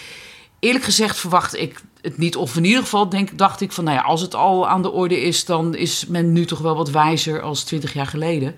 eerlijk 0.59 0.85
gezegd 0.85 1.19
verwacht 1.19 1.57
ik 1.57 1.81
het 2.01 2.19
niet. 2.19 2.37
Of 2.37 2.57
in 2.57 2.65
ieder 2.65 2.83
geval 2.83 3.09
denk, 3.09 3.39
dacht 3.39 3.61
ik 3.61 3.73
van, 3.73 3.85
nou 3.85 3.97
ja, 3.97 4.03
als 4.03 4.21
het 4.21 4.35
al 4.35 4.69
aan 4.69 4.83
de 4.83 4.91
orde 4.91 5.21
is, 5.21 5.45
dan 5.45 5.75
is 5.75 6.07
men 6.07 6.33
nu 6.33 6.45
toch 6.45 6.59
wel 6.59 6.77
wat 6.77 6.91
wijzer 6.91 7.41
als 7.41 7.65
twintig 7.65 7.93
jaar 7.93 8.07
geleden. 8.07 8.57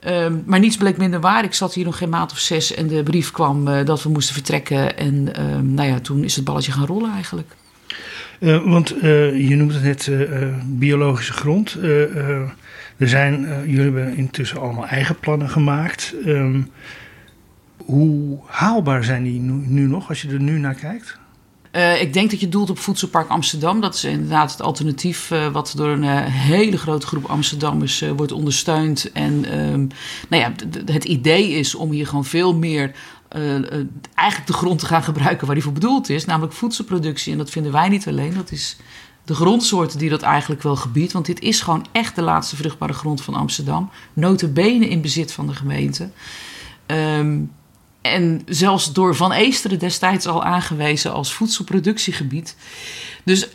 Ehm, 0.00 0.38
maar 0.46 0.58
niets 0.58 0.76
bleek 0.76 0.96
minder 0.96 1.20
waar. 1.20 1.44
Ik 1.44 1.54
zat 1.54 1.74
hier 1.74 1.84
nog 1.84 1.98
geen 1.98 2.08
maand 2.08 2.32
of 2.32 2.38
zes 2.38 2.74
en 2.74 2.86
de 2.86 3.02
brief 3.02 3.30
kwam 3.30 3.68
uh, 3.68 3.84
dat 3.84 4.02
we 4.02 4.08
moesten 4.08 4.34
vertrekken. 4.34 4.96
En 4.96 5.42
um, 5.42 5.74
nou 5.74 5.88
ja, 5.88 6.00
toen 6.00 6.24
is 6.24 6.36
het 6.36 6.44
balletje 6.44 6.72
gaan 6.72 6.86
rollen 6.86 7.12
eigenlijk. 7.12 7.54
Uh, 8.42 8.64
want 8.64 8.96
uh, 8.96 9.48
je 9.48 9.56
noemt 9.56 9.74
het 9.74 9.82
net 9.82 10.10
biologische 10.64 11.32
grond. 11.32 11.76
er 12.98 13.08
zijn, 13.08 13.46
jullie 13.66 13.82
hebben 13.82 14.16
intussen 14.16 14.60
allemaal 14.60 14.86
eigen 14.86 15.18
plannen 15.18 15.48
gemaakt. 15.48 16.14
Um, 16.26 16.70
hoe 17.76 18.38
haalbaar 18.46 19.04
zijn 19.04 19.22
die 19.22 19.40
nu, 19.40 19.86
nog 19.86 20.08
als 20.08 20.22
je 20.22 20.28
er 20.28 20.40
nu 20.40 20.58
naar 20.58 20.74
kijkt? 20.74 21.18
Ik 22.00 22.12
denk 22.12 22.30
dat 22.30 22.40
je 22.40 22.48
doelt 22.48 22.70
op 22.70 22.78
Voedselpark 22.78 23.28
Amsterdam. 23.28 23.80
Dat 23.80 23.94
is 23.94 24.04
inderdaad 24.04 24.50
het 24.50 24.62
alternatief 24.62 25.32
wat 25.52 25.72
door 25.76 25.88
een 25.88 26.04
hele 26.24 26.78
grote 26.78 27.06
groep 27.06 27.24
Amsterdammers 27.24 28.04
wordt 28.16 28.32
ondersteund. 28.32 29.12
En 29.12 29.58
um, 29.58 29.88
nou 30.28 30.42
ja, 30.42 30.52
het 30.92 31.04
idee 31.04 31.50
is 31.50 31.74
om 31.74 31.90
hier 31.90 32.06
gewoon 32.06 32.24
veel 32.24 32.54
meer 32.54 32.92
eigenlijk 34.14 34.46
de 34.46 34.52
grond 34.52 34.78
te 34.78 34.86
gaan 34.86 35.02
gebruiken 35.02 35.46
waar 35.46 35.54
die 35.54 35.64
voor 35.64 35.72
bedoeld 35.72 36.08
is. 36.08 36.24
Namelijk 36.24 36.52
voedselproductie. 36.52 37.32
En 37.32 37.38
dat 37.38 37.50
vinden 37.50 37.72
wij 37.72 37.88
niet 37.88 38.08
alleen. 38.08 38.34
Dat 38.34 38.50
is 38.50 38.76
de 39.24 39.34
grondsoorten 39.34 39.98
die 39.98 40.10
dat 40.10 40.22
eigenlijk 40.22 40.62
wel 40.62 40.76
gebiedt. 40.76 41.12
Want 41.12 41.26
dit 41.26 41.40
is 41.40 41.60
gewoon 41.60 41.86
echt 41.92 42.14
de 42.14 42.22
laatste 42.22 42.56
vruchtbare 42.56 42.92
grond 42.92 43.22
van 43.22 43.34
Amsterdam. 43.34 43.90
Notabene 44.12 44.88
in 44.88 45.00
bezit 45.00 45.32
van 45.32 45.46
de 45.46 45.54
gemeente. 45.54 46.10
Um, 46.86 47.50
en 48.02 48.42
zelfs 48.46 48.92
door 48.92 49.16
Van 49.16 49.32
Eesteren 49.32 49.78
destijds 49.78 50.26
al 50.26 50.44
aangewezen 50.44 51.12
als 51.12 51.32
voedselproductiegebied. 51.32 52.56
Dus 53.24 53.48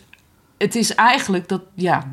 het 0.57 0.75
is 0.75 0.95
eigenlijk 0.95 1.47
dat, 1.47 1.61
ja, 1.73 2.11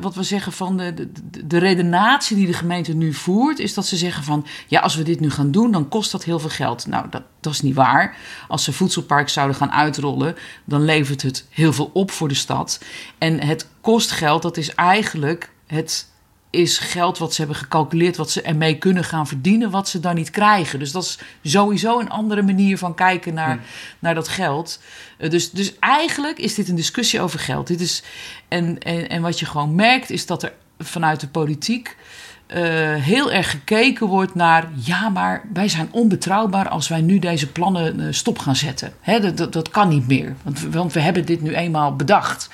wat 0.00 0.14
we 0.14 0.22
zeggen 0.22 0.52
van 0.52 0.76
de, 0.76 0.94
de, 0.94 1.46
de 1.46 1.58
redenatie 1.58 2.36
die 2.36 2.46
de 2.46 2.52
gemeente 2.52 2.94
nu 2.94 3.12
voert, 3.14 3.58
is 3.58 3.74
dat 3.74 3.86
ze 3.86 3.96
zeggen 3.96 4.24
van, 4.24 4.46
ja, 4.66 4.80
als 4.80 4.94
we 4.94 5.02
dit 5.02 5.20
nu 5.20 5.30
gaan 5.30 5.50
doen, 5.50 5.72
dan 5.72 5.88
kost 5.88 6.12
dat 6.12 6.24
heel 6.24 6.38
veel 6.38 6.50
geld. 6.50 6.86
Nou, 6.86 7.06
dat, 7.10 7.22
dat 7.40 7.52
is 7.52 7.60
niet 7.60 7.74
waar. 7.74 8.16
Als 8.48 8.64
ze 8.64 8.72
voedselpark 8.72 9.28
zouden 9.28 9.56
gaan 9.56 9.72
uitrollen, 9.72 10.36
dan 10.64 10.84
levert 10.84 11.22
het 11.22 11.46
heel 11.50 11.72
veel 11.72 11.90
op 11.92 12.10
voor 12.10 12.28
de 12.28 12.34
stad. 12.34 12.80
En 13.18 13.40
het 13.40 13.68
kost 13.80 14.10
geld, 14.10 14.42
dat 14.42 14.56
is 14.56 14.74
eigenlijk 14.74 15.50
het 15.66 16.11
is 16.52 16.78
geld 16.78 17.18
wat 17.18 17.34
ze 17.34 17.40
hebben 17.40 17.58
gecalculeerd, 17.58 18.16
wat 18.16 18.30
ze 18.30 18.42
ermee 18.42 18.78
kunnen 18.78 19.04
gaan 19.04 19.26
verdienen, 19.26 19.70
wat 19.70 19.88
ze 19.88 20.00
dan 20.00 20.14
niet 20.14 20.30
krijgen. 20.30 20.78
Dus 20.78 20.92
dat 20.92 21.02
is 21.02 21.18
sowieso 21.52 22.00
een 22.00 22.10
andere 22.10 22.42
manier 22.42 22.78
van 22.78 22.94
kijken 22.94 23.34
naar, 23.34 23.60
naar 23.98 24.14
dat 24.14 24.28
geld. 24.28 24.80
Uh, 25.18 25.30
dus, 25.30 25.50
dus 25.50 25.78
eigenlijk 25.78 26.38
is 26.38 26.54
dit 26.54 26.68
een 26.68 26.74
discussie 26.74 27.20
over 27.20 27.38
geld. 27.38 27.66
Dit 27.66 27.80
is, 27.80 28.02
en, 28.48 28.78
en, 28.78 29.08
en 29.08 29.22
wat 29.22 29.38
je 29.38 29.46
gewoon 29.46 29.74
merkt, 29.74 30.10
is 30.10 30.26
dat 30.26 30.42
er 30.42 30.52
vanuit 30.78 31.20
de 31.20 31.28
politiek. 31.28 31.96
Uh, 32.56 32.94
heel 32.94 33.32
erg 33.32 33.50
gekeken 33.50 34.06
wordt 34.06 34.34
naar, 34.34 34.68
ja, 34.74 35.08
maar 35.08 35.44
wij 35.52 35.68
zijn 35.68 35.88
onbetrouwbaar 35.90 36.68
als 36.68 36.88
wij 36.88 37.00
nu 37.00 37.18
deze 37.18 37.52
plannen 37.52 38.00
uh, 38.00 38.06
stop 38.10 38.38
gaan 38.38 38.56
zetten. 38.56 38.92
Hè, 39.00 39.32
dat, 39.34 39.52
dat, 39.52 39.68
kan 39.68 39.88
niet 39.88 40.06
meer, 40.06 40.36
want, 40.42 40.60
want 40.60 40.92
we 40.92 41.00
hebben 41.00 41.26
dit 41.26 41.42
nu 41.42 41.54
eenmaal 41.54 41.96
bedacht. 41.96 42.50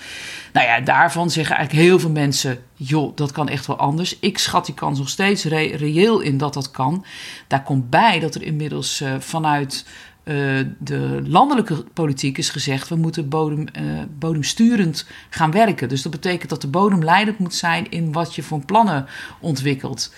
Nou 0.53 0.67
ja, 0.67 0.81
daarvan 0.81 1.31
zeggen 1.31 1.57
eigenlijk 1.57 1.87
heel 1.87 1.99
veel 1.99 2.11
mensen: 2.11 2.59
joh, 2.75 3.17
dat 3.17 3.33
kan 3.33 3.49
echt 3.49 3.67
wel 3.67 3.79
anders. 3.79 4.19
Ik 4.19 4.39
schat 4.39 4.67
die 4.67 4.75
kans 4.75 4.99
nog 4.99 5.09
steeds 5.09 5.45
re 5.45 5.77
reëel 5.77 6.21
in 6.21 6.39
dat 6.39 6.55
dat 6.55 6.71
kan. 6.71 7.05
Daar 7.47 7.63
komt 7.63 7.91
bij 7.91 8.19
dat 8.21 8.35
er 8.35 8.43
inmiddels 8.43 9.01
uh, 9.01 9.15
vanuit 9.19 9.85
uh, 10.29 10.65
de 10.79 11.23
landelijke 11.27 11.85
politiek 11.93 12.39
is 12.39 12.51
gezegd: 12.51 12.89
we 12.89 12.97
moeten 12.97 13.29
bodem, 13.29 13.61
uh, 13.61 13.83
bodemsturend 14.19 15.07
gaan 15.31 15.51
werken. 15.51 15.89
Dus 15.89 16.03
dat 16.03 16.13
betekent 16.13 16.51
dat 16.51 16.61
de 16.61 16.69
bodem 16.69 17.05
leidend 17.05 17.39
moet 17.39 17.55
zijn 17.55 17.91
in 17.91 18.13
wat 18.13 18.35
je 18.35 18.43
voor 18.43 18.65
plannen 18.65 19.07
ontwikkelt. 19.41 20.15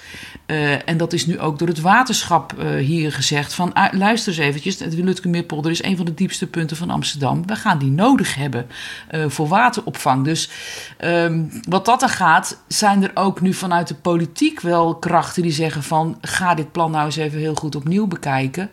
Uh, 0.47 0.89
en 0.89 0.97
dat 0.97 1.13
is 1.13 1.27
nu 1.27 1.39
ook 1.39 1.59
door 1.59 1.69
het 1.69 1.81
waterschap 1.81 2.55
hier 2.79 3.13
gezegd: 3.13 3.55
van 3.55 3.73
ah, 3.73 3.93
luister 3.93 4.33
eens 4.33 4.43
eventjes, 4.43 4.77
de 4.77 5.05
Lutkemeerpolder 5.05 5.71
is 5.71 5.83
een 5.83 5.97
van 5.97 6.07
de 6.07 6.15
diepste 6.15 6.47
punten 6.47 6.77
van 6.77 6.91
Amsterdam. 6.91 7.47
We 7.47 7.57
gaan 7.57 7.79
die 7.79 7.91
nodig 7.91 8.35
hebben 8.35 8.67
voor 9.27 9.49
wateropvang. 9.49 10.25
Dus 10.25 10.51
um, 11.05 11.51
wat 11.69 11.85
dat 11.85 12.03
er 12.03 12.09
gaat, 12.09 12.63
zijn 12.69 13.03
er 13.03 13.11
ook 13.15 13.41
nu 13.41 13.55
vanuit 13.55 13.89
de 13.89 13.95
politiek 13.95 14.61
wel 14.61 14.95
krachten 14.95 15.43
die 15.43 15.53
zeggen: 15.53 15.83
van 15.83 16.19
ga 16.21 16.55
dit 16.55 16.73
plan 16.73 16.91
nou 16.91 17.05
eens 17.05 17.17
even 17.17 17.39
heel 17.39 17.55
goed 17.55 17.75
opnieuw 17.75 18.07
bekijken. 18.07 18.71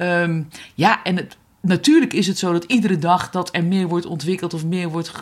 Um, 0.00 0.48
ja, 0.74 1.02
en 1.02 1.16
het, 1.16 1.36
natuurlijk 1.60 2.12
is 2.12 2.26
het 2.26 2.38
zo 2.38 2.52
dat 2.52 2.64
iedere 2.64 2.98
dag 2.98 3.30
dat 3.30 3.48
er 3.52 3.64
meer 3.64 3.86
wordt 3.86 4.06
ontwikkeld 4.06 4.54
of 4.54 4.64
meer 4.64 4.88
wordt 4.88 5.12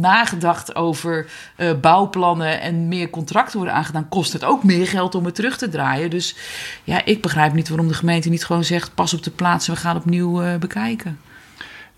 nagedacht 0.00 0.74
over 0.74 1.26
uh, 1.56 1.70
bouwplannen 1.80 2.60
en 2.60 2.88
meer 2.88 3.10
contracten 3.10 3.56
worden 3.56 3.74
aangedaan, 3.74 4.08
kost 4.08 4.32
het 4.32 4.44
ook 4.44 4.64
meer 4.64 4.86
geld 4.86 5.14
om 5.14 5.24
het 5.24 5.34
terug 5.34 5.58
te 5.58 5.68
draaien. 5.68 6.10
Dus 6.10 6.36
ja, 6.84 7.04
ik 7.04 7.22
begrijp 7.22 7.52
niet 7.52 7.68
waarom 7.68 7.88
de 7.88 7.94
gemeente 7.94 8.28
niet 8.28 8.44
gewoon 8.44 8.64
zegt: 8.64 8.94
pas 8.94 9.14
op 9.14 9.22
de 9.22 9.30
plaats 9.30 9.66
we 9.66 9.76
gaan 9.76 9.96
opnieuw 9.96 10.42
uh, 10.42 10.56
bekijken. 10.56 11.18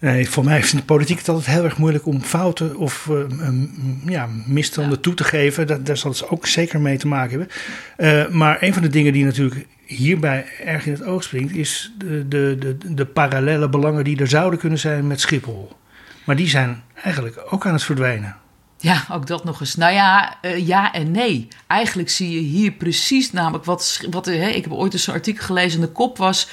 Nee, 0.01 0.31
voor 0.31 0.45
mij 0.45 0.61
vindt 0.61 0.77
de 0.77 0.95
politiek 0.95 1.19
het 1.19 1.29
altijd 1.29 1.47
heel 1.47 1.65
erg 1.65 1.79
moeilijk 1.79 2.07
om 2.07 2.21
fouten 2.21 2.77
of 2.77 3.07
uh, 3.11 3.17
um, 3.17 4.03
ja, 4.07 4.29
misstanden 4.47 4.95
ja. 4.95 5.01
toe 5.01 5.15
te 5.15 5.25
geven. 5.25 5.67
Dat, 5.67 5.87
daar 5.87 5.97
zal 5.97 6.11
het 6.11 6.29
ook 6.29 6.47
zeker 6.47 6.81
mee 6.81 6.99
te 6.99 7.07
maken 7.07 7.49
hebben. 7.97 8.37
Maar 8.37 8.63
een 8.63 8.73
van 8.73 8.83
de 8.83 8.89
dingen 8.89 9.13
die 9.13 9.25
natuurlijk 9.25 9.67
hierbij 9.89 10.47
erg 10.65 10.87
in 10.87 10.93
het 10.93 11.05
oog 11.05 11.23
springt, 11.23 11.55
is 11.55 11.93
de, 11.99 12.29
de, 12.29 12.57
de, 12.59 12.95
de 12.95 13.07
parallele 13.07 13.69
belangen 13.69 14.05
die 14.05 14.21
er 14.21 14.29
zouden 14.29 14.59
kunnen 14.59 14.79
zijn 14.79 15.07
met 15.07 15.21
Schiphol. 15.21 15.77
Maar 16.25 16.37
die 16.37 16.49
zijn 16.49 16.83
eigenlijk 16.95 17.41
ook 17.51 17.67
aan 17.67 17.73
het 17.73 17.83
verdwijnen. 17.83 18.37
Ja, 18.81 19.05
ook 19.11 19.27
dat 19.27 19.45
nog 19.45 19.61
eens. 19.61 19.75
Nou 19.75 19.93
ja, 19.93 20.39
uh, 20.43 20.67
ja 20.67 20.93
en 20.93 21.11
nee. 21.11 21.49
Eigenlijk 21.67 22.09
zie 22.09 22.31
je 22.31 22.39
hier 22.39 22.71
precies 22.71 23.33
namelijk 23.33 23.65
wat. 23.65 24.07
wat 24.11 24.27
hè, 24.27 24.49
ik 24.49 24.65
heb 24.65 24.73
ooit 24.73 24.93
eens 24.93 25.07
een 25.07 25.15
artikel 25.15 25.45
gelezen 25.45 25.81
en 25.81 25.87
de 25.87 25.93
kop 25.93 26.17
was. 26.19 26.49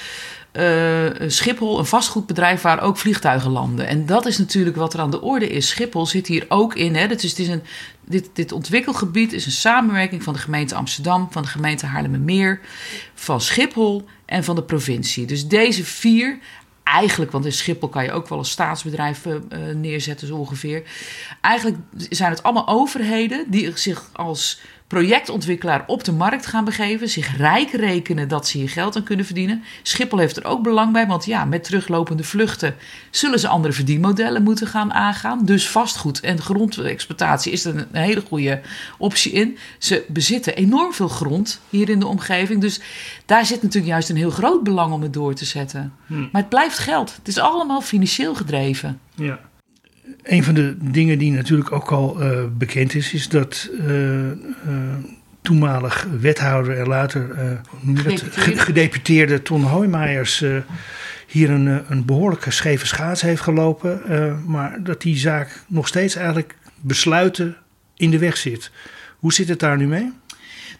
Uh, 0.58 1.28
Schiphol, 1.28 1.78
een 1.78 1.86
vastgoedbedrijf 1.86 2.62
waar 2.62 2.80
ook 2.80 2.96
vliegtuigen 2.96 3.50
landen. 3.50 3.86
En 3.86 4.06
dat 4.06 4.26
is 4.26 4.38
natuurlijk 4.38 4.76
wat 4.76 4.94
er 4.94 5.00
aan 5.00 5.10
de 5.10 5.20
orde 5.20 5.48
is. 5.48 5.68
Schiphol 5.68 6.06
zit 6.06 6.26
hier 6.26 6.44
ook 6.48 6.74
in. 6.74 6.94
Hè. 6.94 7.06
Dat 7.06 7.22
is, 7.22 7.30
het 7.30 7.38
is 7.38 7.48
een, 7.48 7.62
dit, 8.04 8.30
dit 8.32 8.52
ontwikkelgebied 8.52 9.32
is 9.32 9.46
een 9.46 9.52
samenwerking 9.52 10.22
van 10.22 10.32
de 10.32 10.38
gemeente 10.38 10.74
Amsterdam, 10.74 11.28
van 11.30 11.42
de 11.42 11.48
gemeente 11.48 11.86
Haarlemmermeer, 11.86 12.60
van 13.14 13.40
Schiphol 13.40 14.04
en 14.24 14.44
van 14.44 14.54
de 14.54 14.62
provincie. 14.62 15.26
Dus 15.26 15.46
deze 15.46 15.84
vier 15.84 16.38
eigenlijk, 16.82 17.32
want 17.32 17.44
in 17.44 17.52
Schiphol 17.52 17.88
kan 17.88 18.04
je 18.04 18.12
ook 18.12 18.28
wel 18.28 18.38
een 18.38 18.44
staatsbedrijf 18.44 19.24
uh, 19.26 19.34
neerzetten, 19.74 20.26
zo 20.26 20.36
ongeveer. 20.36 20.82
Eigenlijk 21.40 21.76
zijn 22.08 22.30
het 22.30 22.42
allemaal 22.42 22.68
overheden 22.68 23.44
die 23.48 23.72
zich 23.74 24.10
als 24.12 24.60
projectontwikkelaar 24.86 25.84
op 25.86 26.04
de 26.04 26.12
markt 26.12 26.46
gaan 26.46 26.64
begeven, 26.64 27.08
zich 27.08 27.36
rijk 27.36 27.70
rekenen 27.70 28.28
dat 28.28 28.48
ze 28.48 28.58
hier 28.58 28.68
geld 28.68 28.96
aan 28.96 29.02
kunnen 29.02 29.24
verdienen. 29.24 29.62
Schiphol 29.82 30.18
heeft 30.18 30.36
er 30.36 30.44
ook 30.44 30.62
belang 30.62 30.92
bij, 30.92 31.06
want 31.06 31.24
ja, 31.24 31.44
met 31.44 31.64
teruglopende 31.64 32.24
vluchten 32.24 32.74
zullen 33.10 33.38
ze 33.38 33.48
andere 33.48 33.74
verdienmodellen 33.74 34.42
moeten 34.42 34.66
gaan 34.66 34.92
aangaan. 34.92 35.44
Dus 35.44 35.68
vastgoed 35.68 36.20
en 36.20 36.40
grondexploitatie 36.40 37.52
is 37.52 37.64
er 37.64 37.76
een 37.76 37.86
hele 37.90 38.22
goede 38.28 38.60
optie 38.98 39.32
in. 39.32 39.58
Ze 39.78 40.04
bezitten 40.08 40.56
enorm 40.56 40.92
veel 40.92 41.08
grond 41.08 41.60
hier 41.70 41.88
in 41.88 42.00
de 42.00 42.06
omgeving, 42.06 42.60
dus 42.60 42.80
daar 43.26 43.46
zit 43.46 43.62
natuurlijk 43.62 43.92
juist 43.92 44.10
een 44.10 44.16
heel 44.16 44.30
groot 44.30 44.62
belang 44.62 44.92
om 44.92 45.02
het 45.02 45.12
door 45.12 45.34
te 45.34 45.44
zetten. 45.44 45.94
Hm. 46.06 46.20
Maar 46.20 46.40
het 46.40 46.48
blijft 46.48 46.78
geld. 46.78 47.16
Het 47.16 47.28
is 47.28 47.38
allemaal 47.38 47.80
financieel 47.80 48.34
gedreven. 48.34 49.00
Ja. 49.14 49.38
Een 50.22 50.44
van 50.44 50.54
de 50.54 50.76
dingen 50.80 51.18
die 51.18 51.32
natuurlijk 51.32 51.72
ook 51.72 51.90
al 51.90 52.22
uh, 52.22 52.44
bekend 52.52 52.94
is, 52.94 53.12
is 53.12 53.28
dat 53.28 53.68
uh, 53.72 54.30
uh, 54.30 54.34
toenmalig 55.42 56.06
wethouder 56.20 56.78
en 56.78 56.86
later 56.86 57.36
dat, 57.82 58.22
gedeputeerde 58.56 59.42
Ton 59.42 59.62
Hoijmaiers 59.62 60.44
hier 61.26 61.50
een, 61.50 61.82
een 61.88 62.04
behoorlijke 62.04 62.50
scheve 62.50 62.86
schaats 62.86 63.20
heeft 63.20 63.40
gelopen. 63.40 64.00
maar 64.46 64.82
dat 64.82 65.00
die 65.00 65.16
zaak 65.16 65.64
nog 65.66 65.88
steeds 65.88 66.14
eigenlijk 66.14 66.56
besluiten 66.80 67.56
in 67.96 68.10
de 68.10 68.18
weg 68.18 68.36
zit. 68.36 68.70
Hoe 69.18 69.32
zit 69.32 69.48
het 69.48 69.58
daar 69.58 69.76
nu 69.76 69.86
mee? 69.86 70.12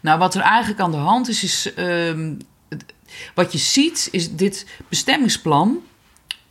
Nou, 0.01 0.19
wat 0.19 0.35
er 0.35 0.41
eigenlijk 0.41 0.81
aan 0.81 0.91
de 0.91 0.97
hand 0.97 1.29
is, 1.29 1.43
is 1.43 1.75
ehm, 1.75 2.35
wat 3.35 3.53
je 3.53 3.59
ziet, 3.59 4.09
is 4.11 4.37
dit 4.37 4.67
bestemmingsplan 4.89 5.83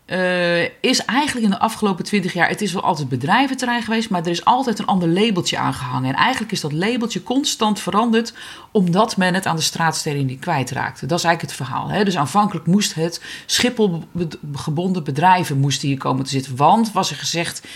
uh, 0.06 0.64
is 0.64 1.06
eigenlijk 1.06 1.46
in 1.46 1.52
de 1.52 1.60
afgelopen 1.60 2.06
twintig 2.06 2.34
jaar... 2.34 2.50
het 2.50 2.62
is 2.62 2.74
wel 2.74 2.84
altijd 2.84 3.10
bedrijventerrein 3.10 3.84
geweest... 3.84 4.10
maar 4.10 4.22
er 4.22 4.30
is 4.30 4.46
altijd 4.46 4.80
een 4.80 4.86
ander 4.86 5.10
labeltje 5.10 5.58
aangehangen. 5.58 6.10
En 6.10 6.16
eigenlijk 6.16 6.52
is 6.52 6.62
dat 6.62 6.72
labeltje 6.72 7.24
constant 7.24 7.80
veranderd... 7.80 8.34
omdat 8.72 9.18
men 9.18 9.34
het 9.34 9.46
aan 9.46 9.56
de 9.56 9.62
straatsteden 9.62 10.26
niet 10.26 10.40
kwijtraakte. 10.40 11.06
Dat 11.06 11.18
is 11.18 11.26
eigenlijk 11.26 11.58
het 11.58 11.68
verhaal. 11.68 11.88
Hè? 11.88 12.04
Dus 12.04 12.18
aanvankelijk 12.18 12.66
moest 12.66 12.94
het 12.94 13.22
Schiphol-gebonden 13.46 15.04
bedrijven 15.04 15.58
moesten 15.58 15.88
hier 15.88 15.98
komen 15.98 16.24
te 16.24 16.30
zitten. 16.30 16.56
Want, 16.56 16.92
was 16.92 17.10
er 17.10 17.16
gezegd 17.18 17.68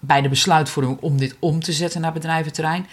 bij 0.00 0.22
de 0.22 0.28
besluitvorming 0.28 0.98
om 1.00 1.18
dit 1.18 1.36
om 1.38 1.60
te 1.60 1.72
zetten 1.72 2.00
naar 2.00 2.12
bedrijventerrein... 2.12 2.86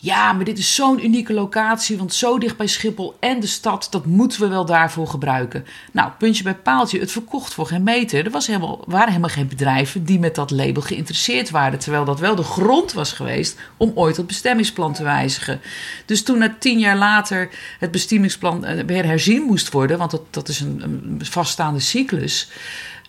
Ja, 0.00 0.32
maar 0.32 0.44
dit 0.44 0.58
is 0.58 0.74
zo'n 0.74 1.04
unieke 1.04 1.32
locatie, 1.32 1.96
want 1.96 2.14
zo 2.14 2.38
dicht 2.38 2.56
bij 2.56 2.66
Schiphol 2.66 3.16
en 3.20 3.40
de 3.40 3.46
stad, 3.46 3.88
dat 3.90 4.06
moeten 4.06 4.40
we 4.40 4.48
wel 4.48 4.64
daarvoor 4.64 5.06
gebruiken. 5.06 5.64
Nou, 5.92 6.10
puntje 6.18 6.42
bij 6.42 6.54
paaltje, 6.54 7.00
het 7.00 7.12
verkocht 7.12 7.54
voor 7.54 7.66
geen 7.66 7.82
meter. 7.82 8.24
Er 8.24 8.30
was 8.30 8.46
helemaal, 8.46 8.84
waren 8.86 9.08
helemaal 9.08 9.28
geen 9.30 9.48
bedrijven 9.48 10.04
die 10.04 10.18
met 10.18 10.34
dat 10.34 10.50
label 10.50 10.82
geïnteresseerd 10.82 11.50
waren, 11.50 11.78
terwijl 11.78 12.04
dat 12.04 12.20
wel 12.20 12.34
de 12.34 12.42
grond 12.42 12.92
was 12.92 13.12
geweest 13.12 13.58
om 13.76 13.92
ooit 13.94 14.16
het 14.16 14.26
bestemmingsplan 14.26 14.92
te 14.92 15.02
wijzigen. 15.02 15.60
Dus 16.04 16.22
toen 16.22 16.38
na 16.38 16.56
tien 16.58 16.78
jaar 16.78 16.96
later 16.96 17.48
het 17.78 17.90
bestemmingsplan 17.90 18.64
eh, 18.64 18.84
weer 18.84 19.04
herzien 19.04 19.42
moest 19.42 19.72
worden, 19.72 19.98
want 19.98 20.10
dat, 20.10 20.22
dat 20.30 20.48
is 20.48 20.60
een, 20.60 21.20
vaststaande 21.22 21.80
cyclus, 21.80 22.50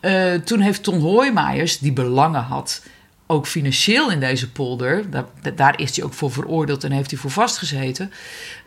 uh, 0.02 0.34
toen 0.34 0.60
heeft 0.60 0.84
Ton 0.84 1.00
Hoijmaijers, 1.00 1.80
die 1.80 1.94
belangen 1.94 2.44
had 2.44 2.82
ook 3.32 3.48
financieel 3.48 4.12
in 4.12 4.20
deze 4.20 4.52
polder. 4.52 5.10
Daar, 5.10 5.26
daar, 5.56 5.80
is 5.80 5.96
hij 5.96 6.06
ook 6.06 6.14
voor 6.14 6.32
veroordeeld 6.32 6.84
en 6.84 6.92
heeft 6.92 7.12
hij 7.12 7.20
voor 7.20 7.32
vastgezeten. 7.32 8.12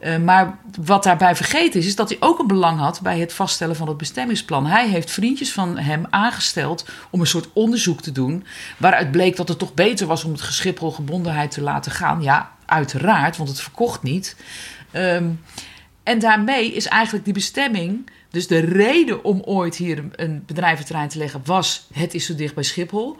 Uh, 0.04 0.16
maar 0.16 0.58
wat 0.84 1.02
daarbij 1.02 1.36
vergeten 1.36 1.80
is, 1.80 1.86
is 1.86 1.96
dat 1.96 2.08
hij 2.08 2.18
ook 2.20 2.38
een 2.38 2.46
belang 2.46 2.78
had 2.78 3.00
bij 3.00 3.18
het 3.18 3.32
vaststellen 3.32 3.76
van 3.76 3.88
het 3.88 3.96
bestemmingsplan. 3.96 4.66
Hij 4.66 4.88
heeft 4.88 5.10
vriendjes 5.10 5.52
van 5.52 5.78
hem 5.78 6.06
aangesteld 6.10 6.88
om 7.10 7.20
een 7.20 7.26
soort 7.26 7.48
onderzoek 7.52 8.00
te 8.02 8.12
doen. 8.12 8.44
Waaruit 8.76 9.10
bleek 9.10 9.36
dat 9.36 9.48
het 9.48 9.58
toch 9.58 9.74
beter 9.74 10.06
was 10.06 10.24
om 10.24 10.32
het 10.32 10.40
geschipholgebondenheid 10.40 11.50
te 11.50 11.62
laten 11.62 11.92
gaan. 11.92 12.22
Ja, 12.22 12.52
uiteraard, 12.66 13.36
want 13.36 13.48
het 13.48 13.60
verkocht 13.60 14.02
niet. 14.02 14.36
Um, 14.92 15.40
en 16.02 16.18
daarmee 16.18 16.72
is 16.72 16.86
eigenlijk 16.86 17.24
die 17.24 17.34
bestemming. 17.34 18.10
Dus 18.30 18.46
de 18.46 18.58
reden 18.58 19.24
om 19.24 19.40
ooit 19.44 19.76
hier 19.76 20.04
een 20.12 20.42
bedrijventerrein 20.46 21.08
te 21.08 21.18
leggen 21.18 21.40
was: 21.44 21.86
het 21.92 22.14
is 22.14 22.26
zo 22.26 22.34
dicht 22.34 22.54
bij 22.54 22.64
Schiphol. 22.64 23.16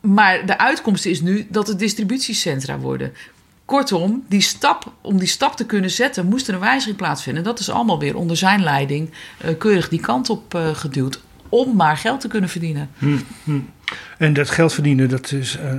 Maar 0.00 0.46
de 0.46 0.58
uitkomst 0.58 1.06
is 1.06 1.20
nu 1.20 1.46
dat 1.50 1.66
het 1.66 1.78
distributiecentra 1.78 2.78
worden. 2.78 3.12
Kortom, 3.64 4.24
die 4.28 4.40
stap, 4.40 4.92
om 5.00 5.18
die 5.18 5.28
stap 5.28 5.56
te 5.56 5.66
kunnen 5.66 5.90
zetten, 5.90 6.26
moest 6.26 6.48
er 6.48 6.54
een 6.54 6.60
wijziging 6.60 6.96
plaatsvinden. 6.96 7.44
Dat 7.44 7.58
is 7.58 7.70
allemaal 7.70 7.98
weer 7.98 8.16
onder 8.16 8.36
zijn 8.36 8.62
leiding 8.62 9.10
uh, 9.44 9.58
keurig 9.58 9.88
die 9.88 10.00
kant 10.00 10.30
op 10.30 10.54
uh, 10.54 10.74
geduwd. 10.74 11.20
Om 11.48 11.76
maar 11.76 11.96
geld 11.96 12.20
te 12.20 12.28
kunnen 12.28 12.50
verdienen. 12.50 12.90
Hmm, 12.98 13.22
hmm. 13.44 13.68
En 14.18 14.32
dat 14.32 14.50
geld 14.50 14.72
verdienen, 14.72 15.08
dat 15.08 15.32
is 15.32 15.56
uh, 15.56 15.72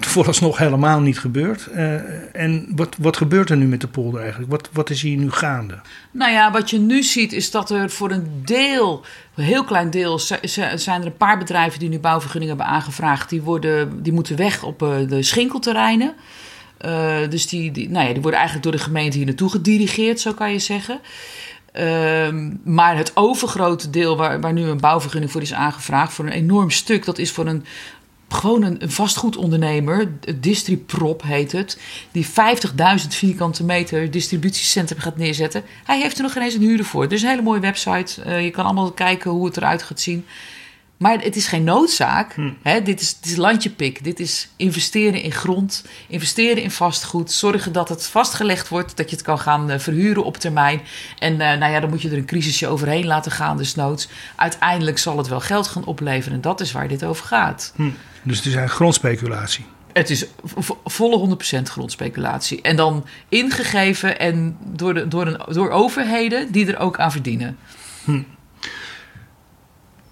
vooralsnog 0.00 0.58
helemaal 0.58 1.00
niet 1.00 1.18
gebeurd. 1.18 1.68
Uh, 1.74 1.94
en 2.36 2.72
wat, 2.76 2.96
wat 2.98 3.16
gebeurt 3.16 3.50
er 3.50 3.56
nu 3.56 3.66
met 3.66 3.80
de 3.80 3.88
polder 3.88 4.20
eigenlijk? 4.20 4.50
Wat, 4.50 4.68
wat 4.72 4.90
is 4.90 5.02
hier 5.02 5.16
nu 5.16 5.30
gaande? 5.30 5.80
Nou 6.10 6.32
ja, 6.32 6.52
wat 6.52 6.70
je 6.70 6.78
nu 6.78 7.02
ziet 7.02 7.32
is 7.32 7.50
dat 7.50 7.70
er 7.70 7.90
voor 7.90 8.10
een 8.10 8.42
deel, 8.44 9.04
een 9.34 9.44
heel 9.44 9.64
klein 9.64 9.90
deel, 9.90 10.18
zijn 10.74 11.00
er 11.00 11.06
een 11.06 11.16
paar 11.16 11.38
bedrijven 11.38 11.78
die 11.78 11.88
nu 11.88 11.98
bouwvergunningen 11.98 12.56
hebben 12.56 12.74
aangevraagd. 12.74 13.28
Die, 13.28 13.42
worden, 13.42 14.02
die 14.02 14.12
moeten 14.12 14.36
weg 14.36 14.62
op 14.62 14.82
uh, 14.82 15.08
de 15.08 15.22
schinkelterreinen. 15.22 16.14
dus 17.30 17.48
die, 17.48 17.70
die, 17.70 17.90
nou 17.90 18.06
ja, 18.06 18.12
die 18.12 18.22
worden 18.22 18.40
eigenlijk 18.40 18.62
door 18.62 18.78
de 18.78 18.86
gemeente 18.86 19.16
hier 19.16 19.26
naartoe 19.26 19.50
gedirigeerd, 19.50 20.20
zo 20.20 20.32
kan 20.32 20.52
je 20.52 20.58
zeggen. 20.58 21.00
Uh, 21.78 22.28
maar 22.64 22.96
het 22.96 23.16
overgrote 23.16 23.90
deel 23.90 24.16
waar, 24.16 24.40
waar 24.40 24.52
nu 24.52 24.62
een 24.62 24.80
bouwvergunning 24.80 25.32
voor 25.32 25.42
is 25.42 25.54
aangevraagd, 25.54 26.12
voor 26.12 26.24
een 26.24 26.32
enorm 26.32 26.70
stuk, 26.70 27.04
dat 27.04 27.18
is 27.18 27.30
voor 27.30 27.46
een, 27.46 27.64
gewoon 28.28 28.62
een, 28.62 28.82
een 28.82 28.90
vastgoedondernemer, 28.90 30.12
Distriprop 30.36 31.22
heet 31.22 31.52
het, 31.52 31.78
die 32.12 32.26
50.000 32.26 32.32
vierkante 33.08 33.64
meter 33.64 34.10
distributiecentrum 34.10 35.00
gaat 35.00 35.16
neerzetten. 35.16 35.62
Hij 35.84 36.00
heeft 36.00 36.16
er 36.16 36.22
nog 36.22 36.32
geen 36.32 36.42
eens 36.42 36.54
een 36.54 36.60
huurder 36.60 36.86
voor. 36.86 37.12
Is 37.12 37.22
een 37.22 37.28
hele 37.28 37.42
mooie 37.42 37.60
website. 37.60 38.22
Uh, 38.26 38.44
je 38.44 38.50
kan 38.50 38.64
allemaal 38.64 38.92
kijken 38.92 39.30
hoe 39.30 39.46
het 39.46 39.56
eruit 39.56 39.82
gaat 39.82 40.00
zien. 40.00 40.26
Maar 41.00 41.22
het 41.22 41.36
is 41.36 41.46
geen 41.46 41.64
noodzaak. 41.64 42.32
Hm. 42.32 42.50
Hè? 42.62 42.82
Dit, 42.82 43.00
is, 43.00 43.20
dit 43.20 43.30
is 43.30 43.36
landjepik. 43.36 44.04
Dit 44.04 44.20
is 44.20 44.48
investeren 44.56 45.22
in 45.22 45.32
grond, 45.32 45.84
investeren 46.08 46.62
in 46.62 46.70
vastgoed. 46.70 47.32
Zorgen 47.32 47.72
dat 47.72 47.88
het 47.88 48.06
vastgelegd 48.06 48.68
wordt, 48.68 48.96
dat 48.96 49.10
je 49.10 49.16
het 49.16 49.24
kan 49.24 49.38
gaan 49.38 49.70
uh, 49.70 49.78
verhuren 49.78 50.24
op 50.24 50.36
termijn. 50.36 50.80
En 51.18 51.32
uh, 51.32 51.38
nou 51.38 51.72
ja, 51.72 51.80
dan 51.80 51.90
moet 51.90 52.02
je 52.02 52.10
er 52.10 52.16
een 52.16 52.24
crisisje 52.24 52.66
overheen 52.66 53.06
laten 53.06 53.32
gaan, 53.32 53.56
dus 53.56 53.74
noods. 53.74 54.08
Uiteindelijk 54.36 54.98
zal 54.98 55.16
het 55.16 55.28
wel 55.28 55.40
geld 55.40 55.66
gaan 55.66 55.84
opleveren. 55.84 56.34
En 56.34 56.40
dat 56.40 56.60
is 56.60 56.72
waar 56.72 56.88
dit 56.88 57.04
over 57.04 57.26
gaat. 57.26 57.72
Hm. 57.76 57.82
Dus 58.22 58.36
het 58.36 58.46
is 58.46 58.54
eigenlijk 58.54 58.72
grondspeculatie. 58.72 59.64
Het 59.92 60.10
is 60.10 60.26
volle 60.84 61.36
100% 61.58 61.62
grondspeculatie. 61.62 62.62
En 62.62 62.76
dan 62.76 63.06
ingegeven 63.28 64.18
en 64.18 64.56
door, 64.60 64.94
de, 64.94 65.08
door, 65.08 65.26
een, 65.26 65.54
door 65.54 65.70
overheden 65.70 66.52
die 66.52 66.66
er 66.66 66.78
ook 66.78 66.98
aan 66.98 67.12
verdienen. 67.12 67.56
Hm. 68.04 68.22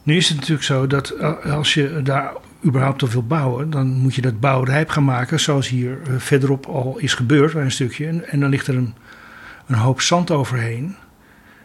Nu 0.09 0.17
is 0.17 0.29
het 0.29 0.37
natuurlijk 0.37 0.67
zo 0.67 0.87
dat 0.87 1.11
eh, 1.11 1.55
als 1.55 1.75
je 1.75 2.03
daar 2.03 2.33
überhaupt 2.65 3.03
op 3.03 3.11
wil 3.11 3.27
bouwen, 3.27 3.71
dan 3.71 3.87
moet 3.87 4.15
je 4.15 4.21
dat 4.21 4.41
bouwen 4.41 4.69
rijp 4.69 4.89
gaan 4.89 5.05
maken, 5.05 5.41
zoals 5.41 5.69
hier 5.69 5.99
eh, 6.03 6.15
verderop 6.19 6.67
al 6.67 6.99
is 6.99 7.15
gebeurd 7.15 7.53
bij 7.53 7.63
een 7.63 7.71
stukje. 7.71 8.07
En, 8.07 8.41
dan 8.41 8.51
ligt 8.51 8.67
er 8.67 8.77
een, 8.77 8.95
een 9.67 9.75
hoop 9.75 10.01
zand 10.01 10.31
overheen. 10.31 10.97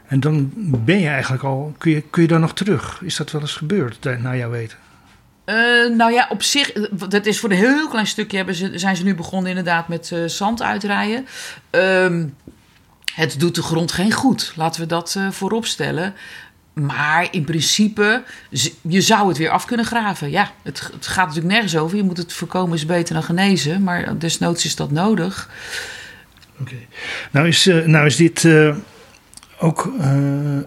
En 0.08 0.20
dan 0.20 0.52
ben 0.86 1.00
je 1.00 1.08
eigenlijk 1.08 1.44
al, 1.44 1.76
kun 1.78 1.92
je, 1.92 2.02
kun 2.02 2.22
je 2.22 2.28
dan 2.28 2.40
nog 2.40 2.54
terug? 2.54 3.02
Is 3.04 3.16
dat 3.16 3.32
wel 3.32 3.42
eens 3.42 3.56
gebeurd, 3.56 4.04
naar 4.22 4.38
jouw 4.38 4.50
weten? 4.50 4.78
Uh, 5.46 5.56
nou 5.98 6.12
ja, 6.12 6.28
op 6.30 6.44
zich, 6.44 6.72
dat 7.10 7.26
is 7.26 7.40
voor 7.40 7.52
een 7.52 7.58
heel 7.58 7.88
klein 7.88 8.08
stukje 8.08 8.38
hebben 8.38 8.56
ze, 8.56 8.80
zijn 8.80 8.96
ze 8.96 9.04
nu 9.04 9.16
begonnen 9.16 9.50
inderdaad 9.50 9.88
met 9.88 10.16
zand 10.26 10.62
uitrijden. 10.62 11.26
Uh, 11.72 12.24
het 13.14 13.40
doet 13.40 13.56
de 13.56 13.64
grond 13.64 13.92
geen 13.92 14.12
goed, 14.12 14.54
laten 14.56 14.82
we 14.82 14.88
dat 14.88 15.16
uh, 15.18 15.32
voorop 15.32 15.66
stellen. 15.66 16.14
Maar 16.74 17.28
in 17.32 17.44
principe, 17.44 18.24
je 18.82 19.02
zou 19.02 19.28
het 19.28 19.38
weer 19.38 19.50
af 19.50 19.66
kunnen 19.66 19.86
graven. 19.86 20.32
Ja, 20.32 20.52
het, 20.64 20.80
gaat 21.00 21.28
natuurlijk 21.28 21.54
nergens 21.54 21.78
over. 21.78 21.98
Je 21.98 22.04
moet 22.04 22.18
het 22.18 22.34
voorkomen 22.34 22.78
is 22.78 22.86
beter 22.86 23.14
dan 23.14 23.24
genezen. 23.24 23.84
Maar 23.84 24.18
desnoods 24.18 24.66
is 24.66 24.76
dat 24.76 24.92
nodig. 24.92 25.50
Oké. 26.60 26.76
Nou, 27.32 27.48
is, 27.48 27.68
uh, 27.68 27.86
nou 27.86 28.06
is 28.06 28.16
dit 28.16 28.44
uh, 28.44 28.76
ook 29.60 29.94
uh, 30.00 30.06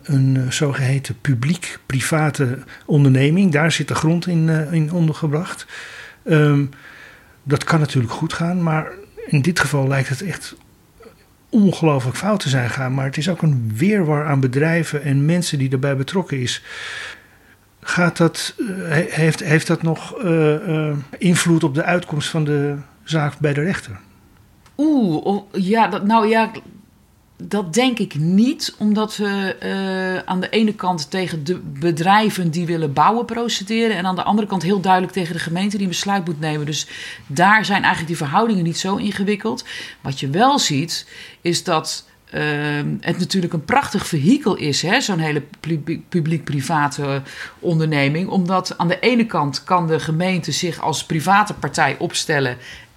een 0.03 0.47
zogeheten 0.49 1.21
publiek-private 1.21 2.59
onderneming. 2.85 3.53
Daar 3.53 3.73
zit 3.73 3.89
de 3.89 3.95
grond 3.95 4.27
in, 4.27 4.49
in 4.71 4.93
ondergebracht. 4.93 5.67
Um, 6.25 6.71
dat 7.43 7.65
kan 7.65 7.81
natuurlijk 7.81 8.13
goed 8.13 8.33
gaan. 8.33 8.63
Maar 8.63 8.93
in 9.27 9.43
dit 9.43 9.61
geval 9.61 9.89
lijkt 9.89 10.09
het 10.09 10.23
echt 10.23 10.55
ongelooflijk 11.49 12.17
fout 12.17 12.41
te 12.41 12.49
zijn 12.49 12.71
gaan. 12.71 12.95
Maar 12.95 13.05
het 13.05 13.17
is 13.17 13.29
ook 13.29 13.43
een 13.43 13.73
weerwar 13.75 14.27
aan 14.27 14.41
bedrijven 14.41 15.03
en 15.03 15.25
mensen 15.25 15.59
die 15.59 15.71
erbij 15.71 15.97
betrokken 15.97 16.41
is. 16.41 16.63
Gaat 17.81 18.17
dat, 18.17 18.55
uh, 18.59 18.69
heeft, 18.91 19.41
heeft 19.45 19.67
dat 19.67 19.83
nog 19.83 20.23
uh, 20.25 20.69
uh, 20.69 20.97
invloed 21.19 21.65
op 21.65 21.75
de 21.75 21.83
uitkomst 21.83 22.29
van 22.29 22.45
de 22.45 22.77
zaak 23.05 23.39
bij 23.39 23.53
de 23.53 23.63
rechter? 23.63 23.99
Oeh, 24.77 25.27
oh, 25.27 25.45
ja, 25.53 25.89
dat, 25.89 26.05
nou 26.05 26.29
ja, 26.29 26.51
dat 27.37 27.75
denk 27.75 27.99
ik 27.99 28.15
niet, 28.15 28.75
omdat 28.79 29.17
we 29.17 29.57
uh, 29.63 30.31
aan 30.31 30.41
de 30.41 30.49
ene 30.49 30.75
kant 30.75 31.11
tegen 31.11 31.45
de 31.45 31.59
bedrijven 31.59 32.51
die 32.51 32.67
willen 32.67 32.93
bouwen 32.93 33.25
procederen 33.25 33.97
en 33.97 34.07
aan 34.07 34.17
de 34.17 34.23
andere 34.23 34.47
kant 34.47 34.63
heel 34.63 34.81
duidelijk 34.81 35.13
tegen 35.13 35.33
de 35.33 35.41
gemeente 35.41 35.77
die 35.77 35.85
een 35.85 35.93
besluit 35.93 36.25
moet 36.25 36.41
nemen. 36.41 36.67
Dus 36.67 36.87
daar 37.27 37.65
zijn 37.65 37.83
eigenlijk 37.83 38.09
die 38.09 38.27
verhoudingen 38.27 38.65
niet 38.65 38.79
zo 38.79 38.97
ingewikkeld. 38.97 39.65
Wat 40.01 40.21
je 40.21 40.31
wel 40.31 40.59
ziet, 40.59 41.07
is 41.41 41.65
dat 41.65 42.05
uh, 42.35 42.43
het 43.01 43.19
natuurlijk 43.19 43.53
een 43.53 43.65
prachtig 43.65 44.07
vehikel 44.07 44.57
is, 44.57 44.85
zo'n 44.99 45.19
hele 45.19 45.43
publiek-private 46.09 47.23
onderneming. 47.59 48.29
Omdat 48.29 48.79
aan 48.79 48.89
de 48.89 48.99
ene 48.99 49.27
kant 49.27 49.65
kan 49.65 49.87
de 49.87 50.01
gemeente 50.01 50.53
zich 50.53 50.81
als 50.81 51.05
private 51.05 51.55
partij 51.55 51.97
opstellen 51.99 52.57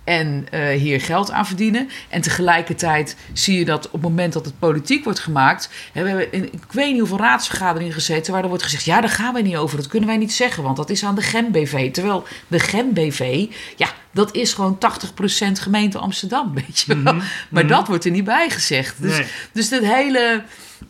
en 0.09 0.45
uh, 0.53 0.67
hier 0.67 1.01
geld 1.01 1.31
aan 1.31 1.45
verdienen. 1.45 1.89
En 2.09 2.21
tegelijkertijd 2.21 3.15
zie 3.33 3.59
je 3.59 3.65
dat 3.65 3.85
op 3.85 3.91
het 3.91 4.01
moment 4.01 4.33
dat 4.33 4.45
het 4.45 4.59
politiek 4.59 5.03
wordt 5.03 5.19
gemaakt. 5.19 5.69
Hè, 5.93 6.03
we 6.03 6.09
hebben 6.09 6.31
in, 6.31 6.53
ik 6.53 6.71
weet 6.71 6.89
niet 6.89 6.99
hoeveel 6.99 7.17
raadsvergaderingen 7.17 7.93
gezeten. 7.93 8.33
waar 8.33 8.41
er 8.41 8.47
wordt 8.47 8.63
gezegd: 8.63 8.85
ja, 8.85 9.01
daar 9.01 9.09
gaan 9.09 9.33
wij 9.33 9.41
niet 9.41 9.55
over. 9.55 9.77
Dat 9.77 9.87
kunnen 9.87 10.09
wij 10.09 10.17
niet 10.17 10.33
zeggen, 10.33 10.63
want 10.63 10.77
dat 10.77 10.89
is 10.89 11.03
aan 11.03 11.15
de 11.15 11.21
GEM-BV. 11.21 11.91
Terwijl 11.91 12.25
de 12.47 12.59
GEM-BV, 12.59 13.45
ja, 13.75 13.87
dat 14.11 14.35
is 14.35 14.53
gewoon 14.53 14.77
80% 14.77 15.51
gemeente 15.51 15.97
Amsterdam, 15.97 16.53
weet 16.65 16.79
je 16.79 16.85
wel. 16.87 16.97
Mm 16.97 17.07
-hmm. 17.07 17.17
Maar 17.17 17.63
mm 17.63 17.69
-hmm. 17.69 17.77
dat 17.77 17.87
wordt 17.87 18.05
er 18.05 18.11
niet 18.11 18.23
bij 18.23 18.49
gezegd. 18.49 19.01
Dus, 19.01 19.17
nee. 19.17 19.27
dus 19.51 19.69
dat 19.69 19.83
hele. 19.83 20.43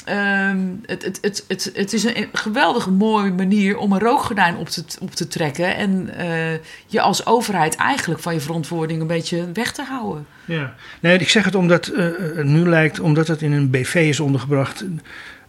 Um, 0.09 0.81
het, 0.85 1.03
het, 1.03 1.17
het, 1.21 1.45
het, 1.47 1.71
het 1.73 1.93
is 1.93 2.03
een 2.03 2.27
geweldige 2.33 2.91
mooie 2.91 3.31
manier 3.31 3.77
om 3.77 3.91
een 3.91 3.99
rookgordijn 3.99 4.55
op 4.55 4.69
te, 4.69 4.83
op 4.99 5.15
te 5.15 5.27
trekken. 5.27 5.75
En 5.75 6.09
uh, 6.19 6.51
je 6.85 7.01
als 7.01 7.25
overheid 7.25 7.75
eigenlijk 7.75 8.21
van 8.21 8.33
je 8.33 8.39
verantwoording 8.39 9.01
een 9.01 9.07
beetje 9.07 9.51
weg 9.53 9.71
te 9.71 9.83
houden. 9.83 10.25
Ja, 10.45 10.73
nee, 10.99 11.17
ik 11.17 11.29
zeg 11.29 11.45
het 11.45 11.55
omdat 11.55 11.85
het 11.85 12.43
nu 12.43 12.69
lijkt, 12.69 12.99
omdat 12.99 13.27
het 13.27 13.41
in 13.41 13.51
een 13.51 13.69
BV 13.69 13.95
is 13.95 14.19
ondergebracht. 14.19 14.85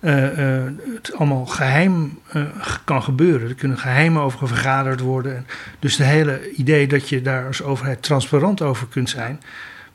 Het 0.00 1.12
allemaal 1.14 1.46
geheim 1.46 2.18
kan 2.84 3.02
gebeuren. 3.02 3.48
Er 3.48 3.54
kunnen 3.54 3.78
geheimen 3.78 4.22
over 4.22 4.48
vergaderd 4.48 5.00
worden. 5.00 5.46
Dus 5.78 5.96
de 5.96 6.04
hele 6.04 6.50
idee 6.50 6.86
dat 6.86 7.08
je 7.08 7.22
daar 7.22 7.46
als 7.46 7.62
overheid 7.62 8.02
transparant 8.02 8.62
over 8.62 8.86
kunt 8.86 9.10
zijn, 9.10 9.40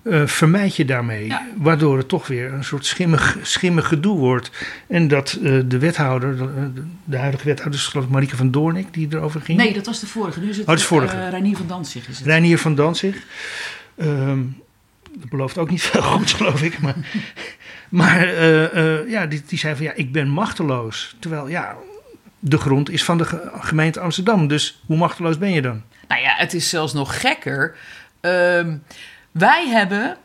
uh, 0.05 0.27
vermijd 0.27 0.75
je 0.75 0.85
daarmee. 0.85 1.27
Ja. 1.27 1.47
Waardoor 1.57 1.97
het 1.97 2.07
toch 2.07 2.27
weer 2.27 2.53
een 2.53 2.63
soort 2.63 2.85
schimmig, 2.85 3.37
schimmig 3.41 3.87
gedoe 3.87 4.17
wordt. 4.17 4.51
En 4.87 5.07
dat 5.07 5.37
uh, 5.41 5.61
de 5.65 5.77
wethouder, 5.77 6.37
de, 6.37 6.83
de, 7.03 7.17
huidige 7.17 7.45
wethouder, 7.45 7.79
is 7.79 7.85
geloof 7.85 8.05
ik 8.05 8.11
Marieke 8.11 8.35
van 8.35 8.51
Doornik, 8.51 8.93
die 8.93 9.07
erover 9.11 9.41
ging. 9.41 9.57
Nee, 9.57 9.73
dat 9.73 9.85
was 9.85 9.99
de 9.99 10.07
vorige. 10.07 10.39
Nu 10.39 10.49
is 10.49 10.57
het, 10.57 10.65
oh, 10.65 10.71
het 10.71 10.79
is 10.79 10.85
vorige. 10.85 11.17
Uh, 11.17 11.29
Reinier 11.29 11.57
van 11.57 11.67
Danzig. 11.67 12.07
Is 12.07 12.17
het. 12.17 12.27
Reinier 12.27 12.59
van 12.59 12.75
Danzig. 12.75 13.23
Um, 13.97 14.63
dat 15.19 15.29
belooft 15.29 15.57
ook 15.57 15.69
niet 15.69 15.81
veel 15.81 16.01
goed, 16.17 16.31
geloof 16.31 16.61
ik. 16.61 16.79
Maar, 16.79 16.95
maar 17.89 18.23
eh, 18.27 18.99
eh, 18.99 19.09
ja, 19.09 19.25
die, 19.25 19.43
die 19.47 19.59
zei 19.59 19.75
van 19.75 19.85
ja, 19.85 19.93
ik 19.93 20.11
ben 20.11 20.27
machteloos. 20.27 21.15
Terwijl 21.19 21.47
ja, 21.47 21.75
de 22.39 22.57
grond 22.57 22.89
is 22.89 23.03
van 23.03 23.17
de 23.17 23.25
ge- 23.25 23.51
gemeente 23.59 23.99
Amsterdam. 23.99 24.47
Dus 24.47 24.81
hoe 24.85 24.97
machteloos 24.97 25.37
ben 25.37 25.51
je 25.51 25.61
dan? 25.61 25.83
Nou 26.07 26.21
ja, 26.21 26.33
het 26.35 26.53
is 26.53 26.69
zelfs 26.69 26.93
nog 26.93 27.21
gekker. 27.21 27.75
Ehm, 28.21 28.77
wij 29.37 29.67
hebben 29.67 30.17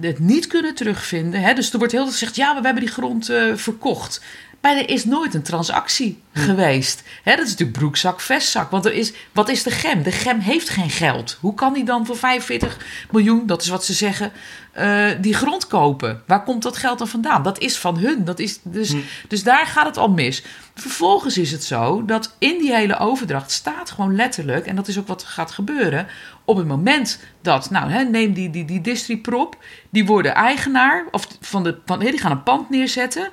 het 0.00 0.18
niet 0.18 0.46
kunnen 0.46 0.74
terugvinden. 0.74 1.40
Hè? 1.40 1.54
Dus 1.54 1.72
er 1.72 1.78
wordt 1.78 1.92
heel 1.92 2.02
veel 2.02 2.12
gezegd, 2.12 2.36
ja, 2.36 2.54
we 2.54 2.64
hebben 2.64 2.84
die 2.84 2.92
grond 2.92 3.28
eh, 3.28 3.54
verkocht. 3.54 4.20
Maar 4.66 4.76
er 4.76 4.88
is 4.88 5.04
nooit 5.04 5.34
een 5.34 5.42
transactie 5.42 6.22
geweest. 6.32 7.02
Hè, 7.22 7.36
dat 7.36 7.44
is 7.44 7.50
natuurlijk 7.50 7.78
broekzak, 7.78 8.20
vestzak. 8.20 8.70
Want 8.70 8.84
er 8.84 8.92
is, 8.92 9.12
wat 9.32 9.48
is 9.48 9.62
de 9.62 9.70
gem? 9.70 10.02
De 10.02 10.12
gem 10.12 10.38
heeft 10.38 10.68
geen 10.68 10.90
geld. 10.90 11.38
Hoe 11.40 11.54
kan 11.54 11.72
die 11.72 11.84
dan 11.84 12.06
voor 12.06 12.16
45 12.16 12.86
miljoen, 13.10 13.46
dat 13.46 13.62
is 13.62 13.68
wat 13.68 13.84
ze 13.84 13.92
zeggen, 13.92 14.32
eh, 14.72 15.08
die 15.20 15.34
grond 15.34 15.66
kopen? 15.66 16.22
Waar 16.26 16.42
komt 16.42 16.62
dat 16.62 16.76
geld 16.76 16.98
dan 16.98 17.08
vandaan? 17.08 17.42
Dat 17.42 17.58
is 17.58 17.76
van 17.76 17.98
hun. 17.98 18.24
Dat 18.24 18.38
is, 18.38 18.60
dus, 18.62 18.94
dus 19.28 19.42
daar 19.42 19.66
gaat 19.66 19.86
het 19.86 19.96
al 19.96 20.08
mis. 20.08 20.42
Vervolgens 20.74 21.38
is 21.38 21.52
het 21.52 21.64
zo 21.64 22.04
dat 22.04 22.36
in 22.38 22.58
die 22.58 22.74
hele 22.74 22.98
overdracht 22.98 23.50
staat 23.50 23.90
gewoon 23.90 24.16
letterlijk, 24.16 24.66
en 24.66 24.76
dat 24.76 24.88
is 24.88 24.98
ook 24.98 25.06
wat 25.06 25.22
gaat 25.22 25.50
gebeuren, 25.50 26.06
op 26.44 26.56
het 26.56 26.66
moment 26.66 27.20
dat, 27.42 27.70
nou, 27.70 27.90
hè, 27.90 28.02
neem 28.02 28.32
die, 28.32 28.50
die, 28.50 28.64
die 28.64 28.80
distriprop, 28.80 29.56
die 29.90 30.06
worden 30.06 30.34
eigenaar, 30.34 31.04
of 31.10 31.28
van 31.40 31.62
de, 31.62 31.78
van, 31.84 31.98
die 31.98 32.18
gaan 32.18 32.30
een 32.30 32.42
pand 32.42 32.70
neerzetten. 32.70 33.30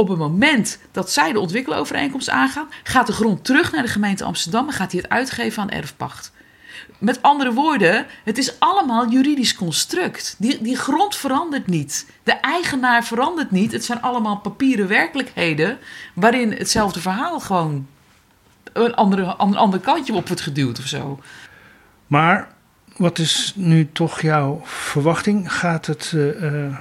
Op 0.00 0.08
het 0.08 0.18
moment 0.18 0.78
dat 0.92 1.10
zij 1.10 1.32
de 1.32 1.40
ontwikkelovereenkomst 1.40 2.28
aangaan, 2.28 2.68
gaat 2.82 3.06
de 3.06 3.12
grond 3.12 3.44
terug 3.44 3.72
naar 3.72 3.82
de 3.82 3.88
gemeente 3.88 4.24
Amsterdam 4.24 4.66
en 4.66 4.72
gaat 4.72 4.92
hij 4.92 5.00
het 5.00 5.10
uitgeven 5.10 5.62
aan 5.62 5.70
erfpacht. 5.70 6.32
Met 6.98 7.22
andere 7.22 7.52
woorden, 7.52 8.06
het 8.24 8.38
is 8.38 8.60
allemaal 8.60 9.10
juridisch 9.10 9.54
construct. 9.54 10.34
Die, 10.38 10.62
die 10.62 10.76
grond 10.76 11.16
verandert 11.16 11.66
niet. 11.66 12.06
De 12.22 12.32
eigenaar 12.32 13.04
verandert 13.04 13.50
niet. 13.50 13.72
Het 13.72 13.84
zijn 13.84 14.02
allemaal 14.02 14.36
papieren 14.36 14.88
werkelijkheden 14.88 15.78
waarin 16.14 16.52
hetzelfde 16.52 17.00
verhaal 17.00 17.40
gewoon 17.40 17.86
een 18.72 18.94
andere, 18.94 19.34
een 19.38 19.56
ander 19.56 19.80
kantje 19.80 20.14
op 20.14 20.26
wordt 20.26 20.42
geduwd 20.42 20.78
of 20.78 20.86
zo. 20.86 21.20
Maar 22.06 22.48
wat 22.96 23.18
is 23.18 23.52
nu 23.56 23.88
toch 23.92 24.20
jouw 24.20 24.60
verwachting? 24.64 25.52
Gaat 25.52 25.86
het 25.86 26.12
eh, 26.14 26.66
eh, 26.66 26.76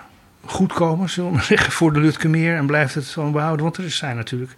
goed 0.49 0.73
komen, 0.73 1.09
zullen 1.09 1.31
we 1.31 1.41
zeggen, 1.53 1.71
voor 1.71 1.93
de 1.93 1.99
Lutkemeer 1.99 2.55
en 2.55 2.65
blijft 2.65 2.95
het 2.95 3.05
zo 3.05 3.31
behouden? 3.31 3.63
Want 3.63 3.77
er 3.77 3.91
zijn 3.91 4.15
natuurlijk 4.15 4.55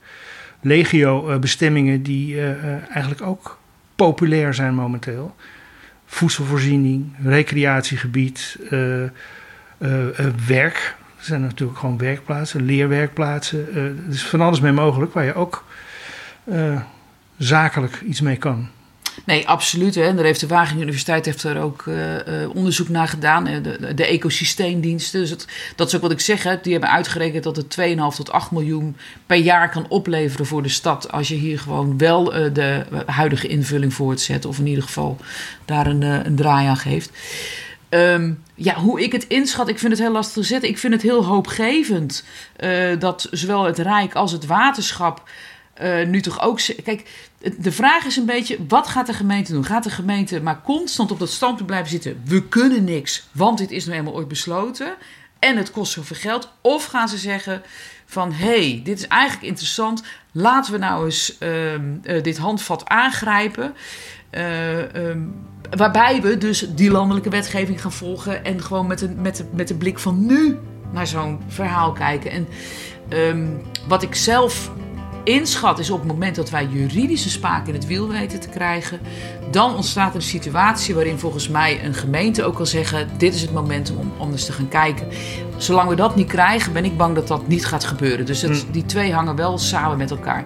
legio-bestemmingen 0.62 2.04
die 2.04 2.36
eh, 2.36 2.52
eh, 2.52 2.82
eigenlijk 2.90 3.22
ook 3.22 3.60
populair 3.96 4.54
zijn 4.54 4.74
momenteel. 4.74 5.36
Voedselvoorziening, 6.06 7.16
recreatiegebied, 7.24 8.58
eh, 8.70 9.04
eh, 9.04 9.10
eh, 10.20 10.34
werk. 10.48 10.96
Er 11.18 11.26
zijn 11.26 11.42
natuurlijk 11.42 11.80
gewoon 11.80 11.98
werkplaatsen, 11.98 12.66
leerwerkplaatsen. 12.66 13.68
Eh, 13.74 13.86
er 13.86 14.10
is 14.10 14.26
van 14.26 14.42
alles 14.42 14.60
mee 14.60 14.72
mogelijk 14.72 15.14
waar 15.14 15.24
je 15.24 15.34
ook 15.34 15.66
eh, 16.44 16.82
zakelijk 17.38 18.02
iets 18.02 18.22
mee 18.22 18.38
kan. 18.38 18.68
Nee, 19.26 19.48
absoluut. 19.48 19.96
Hè. 19.96 20.02
En 20.04 20.16
daar 20.16 20.26
heeft 20.26 20.40
de 20.40 20.48
Wageningen 20.48 20.82
Universiteit 20.82 21.26
heeft 21.26 21.44
er 21.44 21.62
ook 21.62 21.84
eh, 21.88 22.44
eh, 22.44 22.56
onderzoek 22.56 22.90
naar 22.90 23.08
gedaan. 23.08 23.48
eh, 23.48 23.64
De, 23.64 23.94
de 23.94 24.06
ecosysteemdiensten. 24.06 25.20
Dus 25.20 25.30
het, 25.30 25.48
dat 25.76 25.88
is 25.88 25.96
ook 25.96 26.02
wat 26.02 26.12
ik 26.12 26.20
zeg. 26.20 26.44
Hè. 26.44 26.56
Die 26.62 26.72
hebben 26.72 26.92
uitgerekend 26.92 27.44
dat 27.44 27.56
het 27.56 27.78
2,5 27.80 28.16
tot 28.16 28.32
8 28.32 28.52
miljoen 28.52 28.96
per 29.26 29.38
jaar 29.38 29.70
kan 29.70 29.86
opleveren 29.90 30.46
voor 30.46 30.64
de 30.64 30.70
stad. 30.70 31.12
Als 31.12 31.28
je 31.28 31.36
hier 31.36 31.60
gewoon 31.60 31.98
wel 31.98 32.24
de 32.54 32.86
huidige 33.06 33.48
invulling 33.48 33.94
voortzet. 33.94 34.46
Of 34.46 34.60
in 34.60 34.68
ieder 34.68 34.84
geval 34.84 35.18
daar 35.66 35.88
een, 35.88 36.36
draai 36.36 36.68
aan 36.68 36.78
geeft. 36.78 37.10
Ehm, 37.90 38.32
ja, 38.56 38.76
hoe 38.76 39.02
ik 39.04 39.12
het 39.12 39.28
inschat, 39.28 39.70
ik 39.70 39.80
vind 39.80 39.92
het 39.92 40.02
heel 40.02 40.12
lastig 40.12 40.34
te 40.34 40.48
zetten. 40.50 40.70
Ik 40.70 40.78
vind 40.78 40.94
het 40.94 41.02
heel 41.02 41.26
hoopgevend 41.26 42.26
dat 43.00 43.28
zowel 43.32 43.64
het 43.64 43.78
Rijk 43.80 44.14
als 44.14 44.32
het 44.32 44.46
waterschap 44.46 45.24
eh, 45.74 46.08
nu 46.08 46.22
toch 46.22 46.42
ook. 46.42 46.60
Kijk, 46.84 47.30
de 47.58 47.72
vraag 47.72 48.06
is 48.06 48.16
een 48.16 48.26
beetje: 48.26 48.58
wat 48.68 48.88
gaat 48.88 49.08
de 49.08 49.14
gemeente 49.14 49.52
doen? 49.52 49.66
Gaat 49.66 49.84
de 49.84 49.90
gemeente 49.90 50.42
maar 50.42 50.62
constant 50.62 51.12
op 51.12 51.20
dat 51.20 51.30
standpunt 51.30 51.68
blijven 51.68 51.90
zitten? 51.90 52.22
We 52.26 52.48
kunnen 52.48 52.84
niks, 52.84 53.28
want 53.32 53.58
dit 53.58 53.72
is 53.72 53.86
nu 53.86 53.94
eenmaal 53.94 54.14
ooit 54.14 54.28
besloten. 54.28 54.96
En 55.40 55.58
het 55.58 55.72
kost 55.72 55.92
zoveel 55.92 56.18
geld. 56.18 56.52
Of 56.62 56.86
gaan 56.86 57.10
ze 57.10 57.18
zeggen: 57.18 57.62
van 58.12 58.32
hé, 58.32 58.46
hey, 58.46 58.82
dit 58.84 58.98
is 58.98 59.08
eigenlijk 59.08 59.48
interessant. 59.48 60.04
Laten 60.32 60.74
we 60.74 60.80
nou 60.80 61.06
eens 61.06 61.38
ehm, 61.38 61.82
eh, 62.04 62.24
dit 62.24 62.38
handvat 62.38 62.88
aangrijpen. 62.88 63.74
Eh, 64.30 64.96
ehm, 64.96 65.20
waarbij 65.78 66.22
we 66.22 66.38
dus 66.38 66.68
die 66.76 66.92
landelijke 66.92 67.30
wetgeving 67.30 67.82
gaan 67.82 67.92
volgen. 67.92 68.46
En 68.46 68.62
gewoon 68.62 68.88
met, 68.88 69.02
een, 69.02 69.22
met, 69.22 69.36
de, 69.36 69.46
met 69.54 69.68
de 69.68 69.76
blik 69.76 70.00
van 70.00 70.26
nu 70.26 70.58
naar 70.92 71.08
zo'n 71.08 71.42
verhaal 71.48 71.92
kijken. 71.92 72.32
En 72.32 72.48
ehm, 73.10 73.48
wat 73.88 74.04
ik 74.04 74.16
zelf 74.16 74.72
inschat 75.24 75.80
is 75.80 75.90
op 75.90 76.00
het 76.00 76.08
moment 76.08 76.36
dat 76.36 76.50
wij 76.50 76.66
juridische 76.66 77.30
spaak 77.30 77.68
in 77.68 77.74
het 77.74 77.86
wiel 77.86 78.08
weten 78.08 78.40
te 78.40 78.50
krijgen, 78.50 79.00
dan 79.52 79.76
ontstaat 79.76 80.16
een 80.16 80.22
situatie 80.22 80.96
waarin 80.96 81.20
volgens 81.20 81.48
mij 81.48 81.86
een 81.86 81.94
gemeente 81.94 82.44
ook 82.44 82.56
kan 82.56 82.68
zeggen: 82.68 83.10
dit 83.18 83.34
is 83.34 83.42
het 83.42 83.54
moment 83.54 83.94
om 83.98 84.14
anders 84.18 84.46
te 84.46 84.52
gaan 84.52 84.68
kijken. 84.68 85.08
Zolang 85.62 85.90
we 85.90 85.96
dat 85.96 86.16
niet 86.16 86.28
krijgen, 86.28 86.74
ben 86.74 86.86
ik 86.86 86.98
bang 86.98 87.16
dat 87.16 87.28
dat 87.28 87.48
niet 87.48 87.66
gaat 87.66 87.84
gebeuren. 87.84 88.26
Dus 88.26 88.42
het, 88.42 88.66
die 88.72 88.86
twee 88.86 89.14
hangen 89.14 89.36
wel 89.36 89.58
samen 89.58 89.98
met 89.98 90.12
elkaar. 90.12 90.46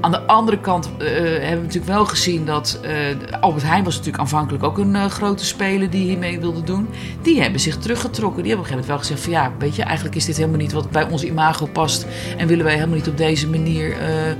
Aan 0.00 0.10
de 0.10 0.20
andere 0.20 0.60
kant 0.60 0.90
eh, 0.98 1.06
hebben 1.18 1.50
we 1.50 1.62
natuurlijk 1.62 1.92
wel 1.92 2.06
gezien 2.06 2.44
dat 2.44 2.78
eh, 2.82 2.92
Albert 3.40 3.64
Heijn 3.64 3.84
was 3.84 3.94
natuurlijk 3.94 4.22
aanvankelijk 4.22 4.64
ook 4.64 4.78
een 4.78 4.94
eh, 4.94 5.04
grote 5.04 5.44
speler 5.44 5.90
die 5.90 6.04
hiermee 6.04 6.40
wilde 6.40 6.62
doen. 6.62 6.88
Die 7.22 7.40
hebben 7.42 7.60
zich 7.60 7.78
teruggetrokken. 7.78 8.42
Die 8.42 8.52
hebben 8.52 8.70
op 8.70 8.72
een 8.72 8.78
gegeven 8.78 8.98
moment 9.06 9.08
wel 9.08 9.18
gezegd 9.18 9.20
van 9.20 9.32
ja, 9.32 9.52
weet 9.58 9.76
je, 9.76 9.82
eigenlijk 9.82 10.16
is 10.16 10.24
dit 10.24 10.36
helemaal 10.36 10.58
niet 10.58 10.72
wat 10.72 10.90
bij 10.90 11.08
onze 11.10 11.26
imago 11.26 11.66
past. 11.66 12.06
En 12.36 12.46
willen 12.46 12.64
wij 12.64 12.74
helemaal 12.74 12.96
niet 12.96 13.08
op 13.08 13.16
deze 13.16 13.48
manier 13.48 13.92
eh, 13.98 14.30
eh, 14.30 14.36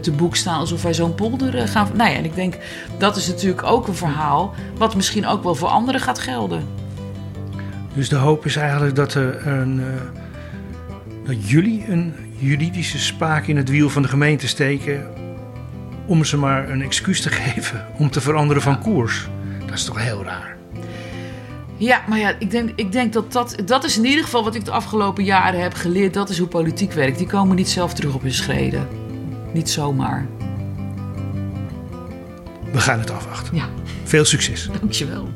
te 0.00 0.10
boek 0.10 0.36
staan 0.36 0.58
alsof 0.58 0.82
wij 0.82 0.94
zo'n 0.94 1.14
polder 1.14 1.56
eh, 1.56 1.68
gaan. 1.68 1.90
Nou 1.94 2.10
ja, 2.10 2.16
en 2.16 2.24
ik 2.24 2.34
denk 2.34 2.54
dat 2.98 3.16
is 3.16 3.28
natuurlijk 3.28 3.62
ook 3.62 3.88
een 3.88 3.94
verhaal 3.94 4.54
wat 4.76 4.94
misschien 4.94 5.26
ook 5.26 5.42
wel 5.42 5.54
voor 5.54 5.68
anderen 5.68 6.00
gaat 6.00 6.18
gelden. 6.18 6.83
Dus 7.94 8.08
de 8.08 8.16
hoop 8.16 8.44
is 8.44 8.56
eigenlijk 8.56 8.94
dat, 8.94 9.14
er 9.14 9.46
een, 9.46 9.80
eh, 9.80 9.86
dat 11.26 11.48
jullie 11.50 11.84
een 11.88 12.14
juridische 12.36 12.98
spaak 12.98 13.46
in 13.46 13.56
het 13.56 13.68
wiel 13.68 13.90
van 13.90 14.02
de 14.02 14.08
gemeente 14.08 14.48
steken. 14.48 15.22
om 16.06 16.24
ze 16.24 16.36
maar 16.36 16.70
een 16.70 16.82
excuus 16.82 17.20
te 17.20 17.30
geven 17.40 17.86
om 17.98 18.10
te 18.10 18.20
veranderen 18.20 18.62
van 18.62 18.80
koers. 18.80 19.28
Dat 19.66 19.74
is 19.74 19.84
toch 19.84 20.02
heel 20.02 20.24
raar. 20.24 20.56
Ja, 21.76 22.02
maar 22.08 22.18
ja, 22.18 22.34
ik 22.38 22.50
denk, 22.50 22.70
ik 22.76 22.92
denk 22.92 23.12
dat, 23.12 23.32
dat 23.32 23.56
dat 23.64 23.84
is 23.84 23.98
in 23.98 24.04
ieder 24.04 24.24
geval 24.24 24.44
wat 24.44 24.54
ik 24.54 24.64
de 24.64 24.70
afgelopen 24.70 25.24
jaren 25.24 25.60
heb 25.60 25.74
geleerd. 25.74 26.14
Dat 26.14 26.28
is 26.28 26.38
hoe 26.38 26.48
politiek 26.48 26.92
werkt. 26.92 27.18
Die 27.18 27.26
komen 27.26 27.56
niet 27.56 27.68
zelf 27.68 27.94
terug 27.94 28.14
op 28.14 28.22
hun 28.22 28.32
schreden. 28.32 28.88
Niet 29.52 29.70
zomaar. 29.70 30.26
We 32.72 32.80
gaan 32.80 32.98
het 32.98 33.10
afwachten. 33.10 33.56
Ja, 33.56 33.68
Veel 34.04 34.24
succes. 34.24 34.68
dankjewel. 34.80 35.28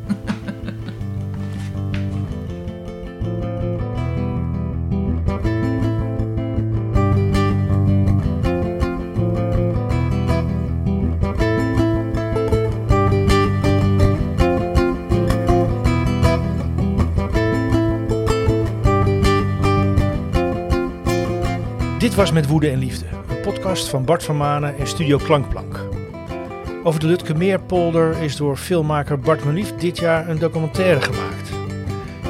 Was 22.18 22.32
Met 22.32 22.46
Woede 22.46 22.70
en 22.70 22.78
Liefde, 22.78 23.04
een 23.28 23.40
podcast 23.40 23.88
van 23.88 24.04
Bart 24.04 24.24
van 24.24 24.36
Manen 24.36 24.78
en 24.78 24.86
Studio 24.86 25.18
Klankplank. 25.18 25.78
Over 26.84 27.00
de 27.00 27.06
Lutkemeerpolder 27.06 28.22
is 28.22 28.36
door 28.36 28.56
filmmaker 28.56 29.18
Bart 29.18 29.44
Melief 29.44 29.74
dit 29.74 29.98
jaar 29.98 30.28
een 30.28 30.38
documentaire 30.38 31.00
gemaakt. 31.00 31.50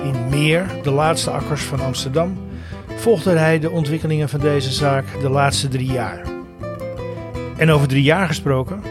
In 0.02 0.28
Meer, 0.28 0.66
de 0.82 0.90
laatste 0.90 1.30
akkers 1.30 1.62
van 1.62 1.80
Amsterdam, 1.80 2.38
volgde 2.96 3.30
hij 3.30 3.58
de 3.58 3.70
ontwikkelingen 3.70 4.28
van 4.28 4.40
deze 4.40 4.72
zaak 4.72 5.04
de 5.20 5.28
laatste 5.28 5.68
drie 5.68 5.92
jaar. 5.92 6.22
En 7.56 7.70
over 7.70 7.88
drie 7.88 8.02
jaar 8.02 8.26
gesproken, 8.26 8.82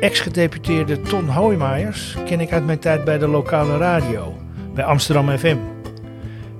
ex-gedeputeerde 0.00 1.00
Ton 1.00 1.28
Hoijmaijers 1.28 2.16
ken 2.26 2.40
ik 2.40 2.52
uit 2.52 2.66
mijn 2.66 2.78
tijd 2.78 3.04
bij 3.04 3.18
de 3.18 3.28
lokale 3.28 3.76
radio, 3.76 4.36
bij 4.74 4.84
Amsterdam 4.84 5.38
FM. 5.38 5.56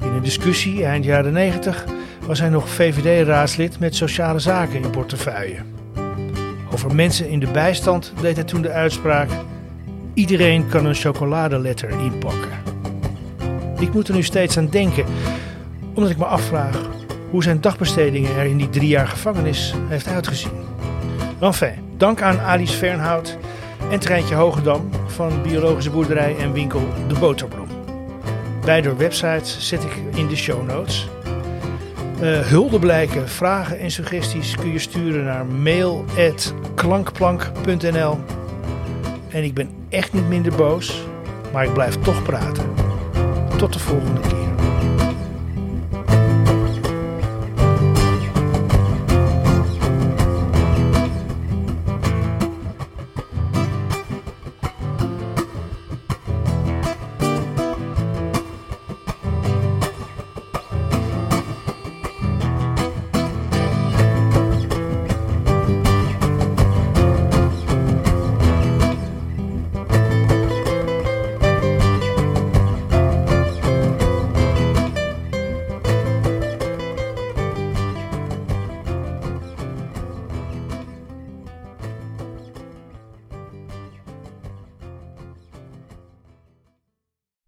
In 0.00 0.12
een 0.12 0.22
discussie 0.22 0.84
eind 0.84 1.04
jaren 1.04 1.32
90 1.32 1.98
was 2.26 2.38
hij 2.38 2.48
nog 2.48 2.68
VVD-raadslid 2.68 3.78
met 3.78 3.94
sociale 3.94 4.38
zaken 4.38 4.82
in 4.82 4.90
portefeuille. 4.90 5.56
Over 6.72 6.94
mensen 6.94 7.28
in 7.28 7.40
de 7.40 7.50
bijstand 7.50 8.12
deed 8.20 8.36
hij 8.36 8.44
toen 8.44 8.62
de 8.62 8.70
uitspraak: 8.70 9.28
iedereen 10.14 10.68
kan 10.68 10.86
een 10.86 10.94
chocoladeletter 10.94 11.90
inpakken. 11.90 12.58
Ik 13.78 13.92
moet 13.92 14.08
er 14.08 14.14
nu 14.14 14.22
steeds 14.22 14.58
aan 14.58 14.68
denken, 14.68 15.04
omdat 15.94 16.10
ik 16.10 16.18
me 16.18 16.24
afvraag 16.24 16.88
hoe 17.30 17.42
zijn 17.42 17.60
dagbestedingen 17.60 18.36
er 18.36 18.44
in 18.44 18.56
die 18.56 18.68
drie 18.68 18.88
jaar 18.88 19.08
gevangenis 19.08 19.74
heeft 19.88 20.06
uitgezien. 20.06 20.68
Enfin, 21.40 21.74
dank 21.96 22.22
aan 22.22 22.40
Alice 22.40 22.76
Fernhout 22.76 23.38
en 23.90 23.98
Treintje 23.98 24.34
Hogendam 24.34 24.90
van 25.06 25.42
biologische 25.42 25.90
boerderij 25.90 26.36
en 26.38 26.52
winkel 26.52 26.88
De 27.08 27.18
Boterbloem. 27.18 27.68
Beide 28.64 28.96
websites 28.96 29.56
zet 29.68 29.84
ik 29.84 29.92
in 30.14 30.26
de 30.26 30.36
show 30.36 30.66
notes. 30.66 31.08
Uh, 32.22 32.38
hulde 32.38 32.78
vragen 33.28 33.78
en 33.78 33.90
suggesties 33.90 34.56
kun 34.56 34.72
je 34.72 34.78
sturen 34.78 35.24
naar 35.24 35.46
mail.klankplank.nl. 35.46 38.18
En 39.28 39.44
ik 39.44 39.54
ben 39.54 39.70
echt 39.88 40.12
niet 40.12 40.28
minder 40.28 40.54
boos, 40.54 41.02
maar 41.52 41.64
ik 41.64 41.72
blijf 41.72 41.96
toch 41.96 42.22
praten. 42.22 42.64
Tot 43.56 43.72
de 43.72 43.78
volgende 43.78 44.20
keer. 44.20 44.39